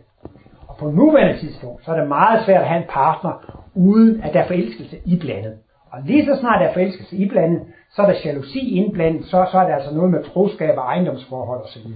[0.68, 4.34] Og på nuværende tidspunkt, så er det meget svært at have en partner, uden at
[4.34, 5.54] der er forelskelse blandet.
[5.90, 7.60] Og lige så snart der er forelskelse iblandet,
[7.94, 11.60] så er der jalousi indblandet, så, så er der altså noget med troskab og ejendomsforhold
[11.60, 11.90] osv.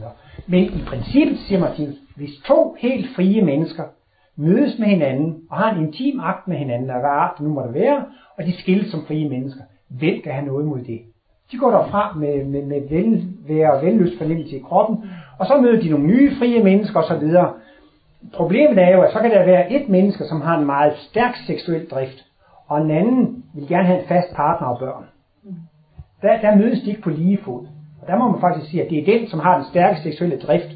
[0.46, 3.84] Men i princippet, siger Martin, hvis to helt frie mennesker
[4.36, 7.52] mødes med hinanden og har en intim akt med hinanden, og hvad art det nu
[7.54, 8.04] måtte være,
[8.38, 11.00] og de skilles som frie mennesker, hvem kan have noget mod det?
[11.52, 15.80] De går derfra med, med, med velvære og velløst fornemmelse i kroppen, og så møder
[15.80, 17.28] de nogle nye frie mennesker osv.
[18.34, 21.34] Problemet er jo, at så kan der være et menneske, som har en meget stærk
[21.46, 22.24] seksuel drift,
[22.72, 25.04] og en anden vil gerne have en fast partner og børn.
[26.22, 27.66] Der, der mødes de ikke på lige fod.
[28.00, 30.38] Og der må man faktisk sige, at det er den, som har den stærke seksuelle
[30.38, 30.70] drift,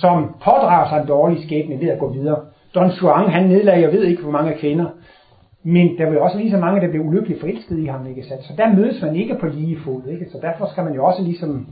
[0.00, 2.38] som pådrager sig en dårlig skæbne ved at gå videre.
[2.74, 4.86] Don Juan, han nedlagde, jeg ved ikke, hvor mange kvinder,
[5.62, 8.44] men der vil også lige så mange, der blev ulykkeligt forelsket i ham, ikke sandt?
[8.44, 10.26] Så der mødes man ikke på lige fod, ikke?
[10.32, 11.66] Så derfor skal man jo også ligesom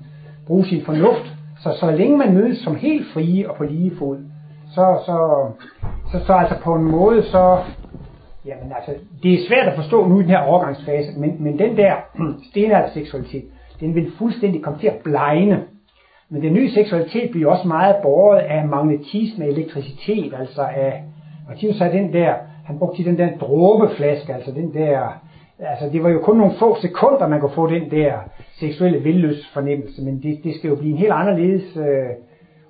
[0.47, 1.35] bruge sin fornuft.
[1.63, 4.19] Så så længe man mødes som helt frie og på lige fod,
[4.75, 5.17] så, så,
[6.13, 7.59] så, så altså på en måde, så,
[8.47, 11.77] jamen altså, det er svært at forstå nu i den her overgangsfase, men, men den
[11.77, 11.95] der
[12.51, 13.45] stenalder seksualitet,
[13.81, 15.65] den vil fuldstændig komme til at blegne.
[16.31, 21.03] Men den nye seksualitet bliver også meget båret af magnetisme, elektricitet, altså af,
[21.49, 22.35] Martinus sagde den der
[22.69, 25.21] han brugte den der dråbeflaske, altså den der,
[25.59, 28.13] altså det var jo kun nogle få sekunder, man kunne få den der
[28.61, 32.11] seksuelle vildløs fornemmelse, men det, det skal jo blive en helt anderledes øh,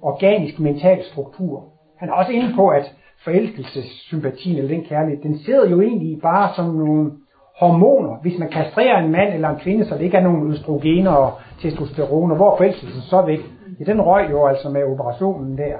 [0.02, 1.64] organisk mental struktur.
[1.96, 2.94] Han er også inde på, at
[3.24, 7.10] forelskelsessympatien eller den kærlighed, den sidder jo egentlig bare som nogle
[7.58, 8.16] hormoner.
[8.22, 11.32] Hvis man kastrerer en mand eller en kvinde, så det ikke er nogen østrogener og
[11.60, 13.40] testosteron, og hvor forelskelsen så væk,
[13.80, 15.76] Ja, den røg jo altså med operationen der.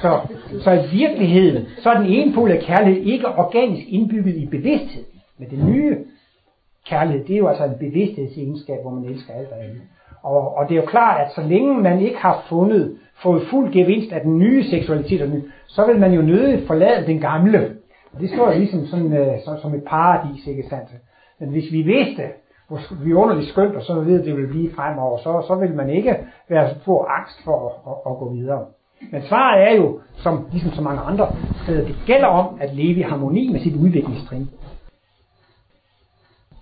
[0.00, 0.20] Så,
[0.64, 5.04] så i virkeligheden, så er den ene pol af kærlighed ikke organisk indbygget i bevidsthed.
[5.38, 5.96] Men det nye
[6.86, 9.82] kærlighed, det er jo altså en bevidsthedsegenskab, hvor man elsker alt og andet.
[10.26, 13.72] Og, og det er jo klart, at så længe man ikke har fundet, fået fuld
[13.72, 17.76] gevinst af den nye seksualitet, så vil man jo nødig forlade den gamle.
[18.12, 20.88] Og det står jo ligesom sådan, øh, som, som et paradis, ikke sandt?
[21.40, 22.22] Men hvis vi vidste,
[22.68, 26.16] hvor vidunderligt skønt, og så ved, det vil blive fremover, så, så vil man ikke
[26.48, 28.64] være få angst for at, at, at gå videre.
[29.12, 31.28] Men svaret er jo, som ligesom så mange andre
[31.62, 34.48] steder, det gælder om at leve i harmoni med sit udviklingstrin.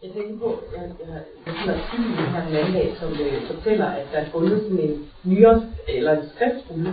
[0.05, 3.86] Jeg tænker på, jeg, jeg, jeg har en her den anden dag, som øh, fortæller,
[3.86, 4.94] at der er fundet sådan en
[5.24, 6.92] nyere, eller en skriftrulle,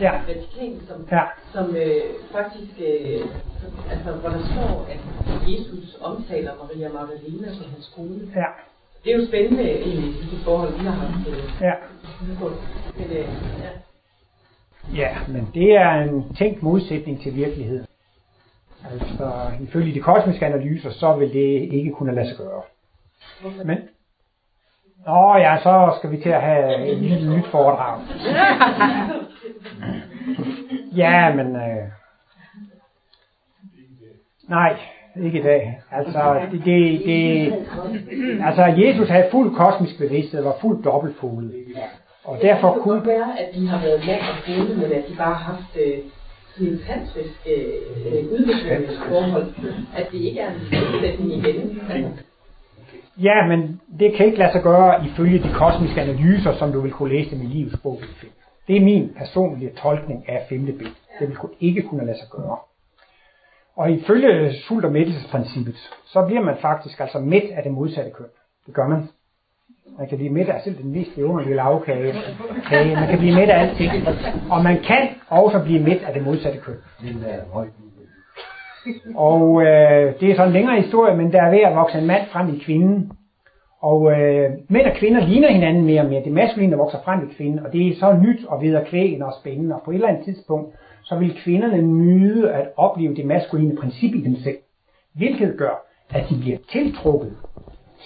[0.00, 0.12] ja.
[0.26, 1.24] Vatikanen, som, ja.
[1.52, 3.20] som øh, faktisk, øh,
[3.90, 5.00] altså, hvor der står, at
[5.52, 8.20] Jesus omtaler Maria Magdalena som hans kone.
[8.36, 8.50] Ja.
[9.04, 11.28] Det er jo spændende egentlig, det forhold, vi har haft.
[11.28, 11.74] Øh, ja.
[12.98, 13.28] Men, øh,
[13.64, 13.72] ja.
[14.94, 17.85] Ja, men det er en tænkt modsætning til virkeligheden.
[18.92, 22.62] Altså, ifølge de kosmiske analyser, så vil det ikke kunne lade sig gøre.
[23.64, 23.78] Men,
[25.08, 28.00] Åh ja, så skal vi til at have et lille nyt foredrag.
[30.96, 31.56] Ja, men...
[31.56, 31.88] Øh,
[34.48, 34.76] nej,
[35.22, 35.82] ikke i dag.
[35.92, 37.52] Altså, det, det, det,
[38.46, 41.54] altså Jesus havde fuld kosmisk bevidsthed, var fuld dobbeltfolet.
[42.24, 42.94] Og derfor kunne...
[42.94, 45.52] Det kan være, at de har været mand og kone, men at de bare har
[45.52, 45.98] haft øh,
[46.58, 49.46] i tantrisk øh, udviklingsforhold,
[49.96, 50.60] at det ikke er en
[50.92, 51.80] modsætning igen.
[51.90, 52.22] Altså,
[53.22, 56.92] Ja, men det kan ikke lade sig gøre ifølge de kosmiske analyser, som du vil
[56.92, 58.00] kunne læse dem i livets bog.
[58.68, 60.94] Det er min personlige tolkning af femte bind.
[61.20, 62.58] Det vil ikke kunne lade sig gøre.
[63.76, 68.26] Og ifølge sult- og mættelsesprincippet, så bliver man faktisk altså mæt af det modsatte køn.
[68.66, 69.08] Det gør man.
[69.98, 72.14] Man kan blive mæt af selv den mest underlige lavkage.
[72.68, 72.94] Kage.
[72.94, 73.92] Man kan blive mæt af alting.
[74.50, 76.74] Og man kan også blive mæt af det modsatte køn.
[79.14, 82.06] Og øh, det er sådan en længere historie, men der er ved at vokse en
[82.06, 83.12] mand frem i kvinden.
[83.80, 86.24] Og øh, mænd og kvinder ligner hinanden mere og mere.
[86.24, 89.74] Det maskuline vokser frem i kvinden, og det er så nyt og kvægende og spændende.
[89.74, 94.14] Og på et eller andet tidspunkt, så vil kvinderne nyde at opleve det maskuline princip
[94.14, 94.56] i dem selv.
[95.14, 97.36] Hvilket gør, at de bliver tiltrukket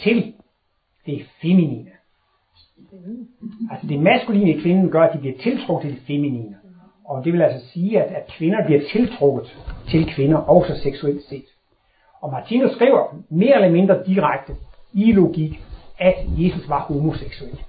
[0.03, 0.35] til
[1.11, 1.91] det feminine.
[3.71, 6.57] Altså det maskuline i kvinden gør, at de bliver tiltrukket til det feminine.
[7.05, 9.59] Og det vil altså sige, at, at kvinder bliver tiltrukket
[9.89, 11.45] til kvinder, også seksuelt set.
[12.21, 14.53] Og Martinus skriver mere eller mindre direkte
[14.93, 15.65] i logik,
[15.99, 17.61] at Jesus var homoseksuel.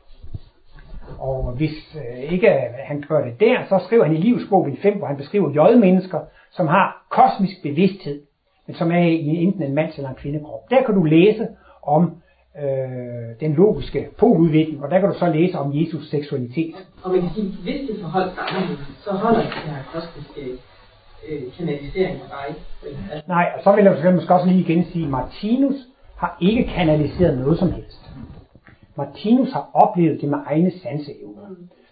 [1.20, 2.50] Og hvis øh, ikke
[2.84, 6.20] han gør det der, så skriver han i livets bog 5, hvor han beskriver jødemennesker,
[6.52, 8.22] som har kosmisk bevidsthed,
[8.68, 10.70] men som er i enten en mands eller en kvindekrop.
[10.70, 11.48] Der kan du læse
[11.84, 12.21] om
[12.60, 16.76] øh, den logiske poludvikling, og der kan du så læse om Jesus seksualitet.
[17.04, 20.42] Og man kan sige, hvis det forholdt sig så holder det her kosmiske
[21.30, 22.62] øh, kanalisering bare ikke.
[23.12, 23.28] Altså.
[23.28, 25.76] Nej, og så vil jeg måske også lige igen sige, at Martinus
[26.18, 28.12] har ikke kanaliseret noget som helst.
[28.98, 31.42] Martinus har oplevet det med egne sanseevner.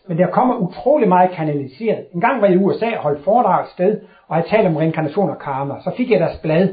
[0.08, 2.06] Men der kommer utrolig meget kanaliseret.
[2.14, 4.76] En gang var jeg i USA og holdt foredrag et sted, og jeg talte om
[4.76, 5.74] reinkarnation og karma.
[5.84, 6.70] Så fik jeg deres blad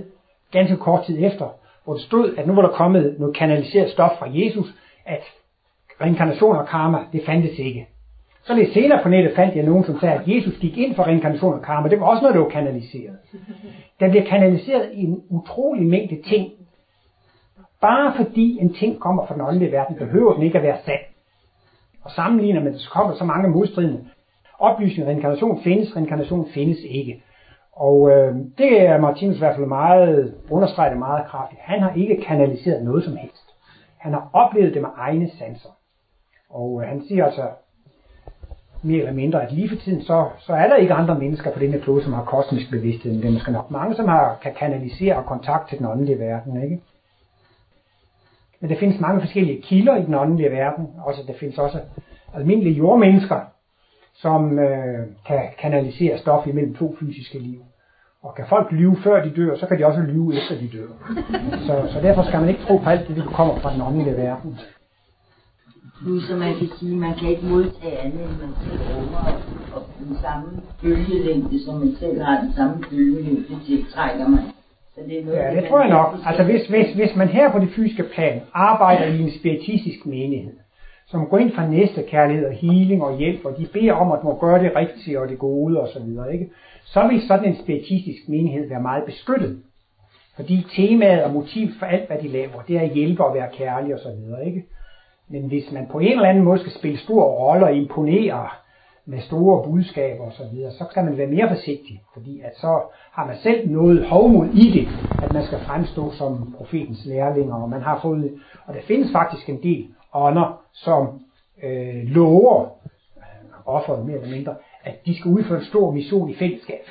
[0.53, 1.49] ganske kort tid efter,
[1.87, 4.75] hvor det stod, at nu var der kommet noget kanaliseret stof fra Jesus,
[5.05, 5.23] at
[6.01, 7.87] reinkarnation og karma, det fandtes ikke.
[8.45, 11.07] Så lidt senere på nettet fandt jeg nogen, som sagde, at Jesus gik ind for
[11.07, 11.89] reinkarnation og karma.
[11.89, 13.17] Det var også noget, der var kanaliseret.
[14.01, 16.53] Der bliver kanaliseret i en utrolig mængde ting.
[17.81, 21.01] Bare fordi en ting kommer fra den åndelige verden, behøver den ikke at være sand.
[22.05, 24.05] Og sammenligner med, at der kommer så mange modstridende
[24.59, 25.11] oplysninger.
[25.11, 27.23] Reinkarnation findes, reinkarnation findes ikke.
[27.77, 31.61] Og øh, det er Martinus i hvert fald meget, understreget meget kraftigt.
[31.61, 33.55] Han har ikke kanaliseret noget som helst.
[33.99, 35.69] Han har oplevet det med egne sanser.
[36.51, 37.49] Og øh, han siger altså
[38.83, 41.59] mere eller mindre, at lige for tiden, så, så er der ikke andre mennesker på
[41.59, 43.71] denne klode, som har kosmisk bevidsthed end mennesker nok.
[43.71, 46.81] Mange, som har, kan kanalisere og kontakt til den åndelige verden, ikke?
[48.61, 50.89] Men der findes mange forskellige kilder i den åndelige verden.
[51.05, 51.81] Også der findes også
[52.35, 53.41] almindelige jordmennesker,
[54.23, 57.61] som øh, kan kanalisere stof imellem to fysiske liv.
[58.23, 60.91] Og kan folk lyve før de dør, så kan de også lyve efter de dør.
[61.67, 64.17] Så, så derfor skal man ikke tro på alt det, der kommer fra den åndelige
[64.17, 64.59] verden.
[66.07, 69.41] Nu så man kan sige, man kan ikke modtage andet, end man selv rummer
[69.75, 70.49] og den samme
[70.83, 74.45] bølgelængde, som man selv har den samme bølgelængde, tiltrækker man.
[74.95, 76.15] Så det er noget, ja, det, det tror jeg nok.
[76.27, 80.57] Altså hvis, hvis, hvis man her på det fysiske plan arbejder i en spiritistisk menighed,
[81.09, 84.25] som går ind for næste kærlighed og healing og hjælp, og de beder om, at
[84.25, 86.51] man må gøre det rigtige og det gode og så videre, ikke?
[86.85, 89.63] så vil sådan en spiritistisk menighed være meget beskyttet.
[90.37, 93.49] Fordi temaet og motiv for alt, hvad de laver, det er at hjælpe og være
[93.53, 94.65] kærlig og så videre, ikke?
[95.29, 98.49] Men hvis man på en eller anden måde skal spille store roller og imponere
[99.07, 102.81] med store budskaber og så videre, så skal man være mere forsigtig, fordi at så
[103.13, 104.89] har man selv noget hovmod i det,
[105.23, 108.33] at man skal fremstå som profetens lærlinger, og man har fået,
[108.67, 109.87] og der findes faktisk en del
[110.17, 111.21] ånder, som
[111.63, 112.65] øh, lover
[113.17, 113.23] øh,
[113.67, 114.55] offeret mere eller mindre,
[114.85, 116.85] at de skal udføre en stor mission i fællesskab.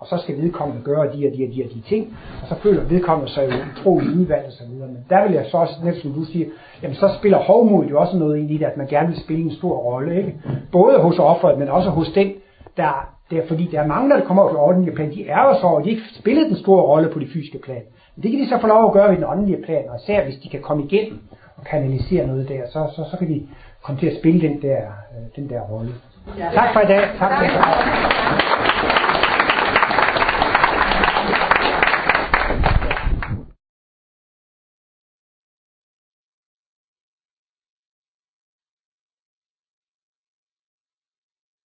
[0.00, 2.54] Og så skal vedkommende gøre de og de og de og de ting, og så
[2.54, 4.88] føler vedkommende sig jo utrolig udvalgt og videre.
[4.88, 6.46] Men der vil jeg så også, netop som du siger,
[6.82, 9.42] jamen så spiller hovmod jo også noget ind i det, at man gerne vil spille
[9.42, 10.34] en stor rolle, ikke?
[10.72, 12.32] Både hos offeret, men også hos den,
[12.76, 15.66] der, der fordi der er mange, der kommer til ordentlige plan, de er jo så,
[15.66, 17.82] og de ikke spillede den store rolle på det fysiske plan.
[18.16, 20.24] Men det kan de så få lov at gøre i den åndelige plan, og især
[20.24, 21.18] hvis de kan komme igennem
[21.56, 23.48] og kanalisere noget der, så, så, så kan de
[23.82, 24.78] komme til at spille den der,
[25.12, 25.92] øh, den der rolle.
[26.38, 26.50] Ja.
[26.54, 27.02] Tak for i dag.
[27.18, 28.65] Tak for i dag.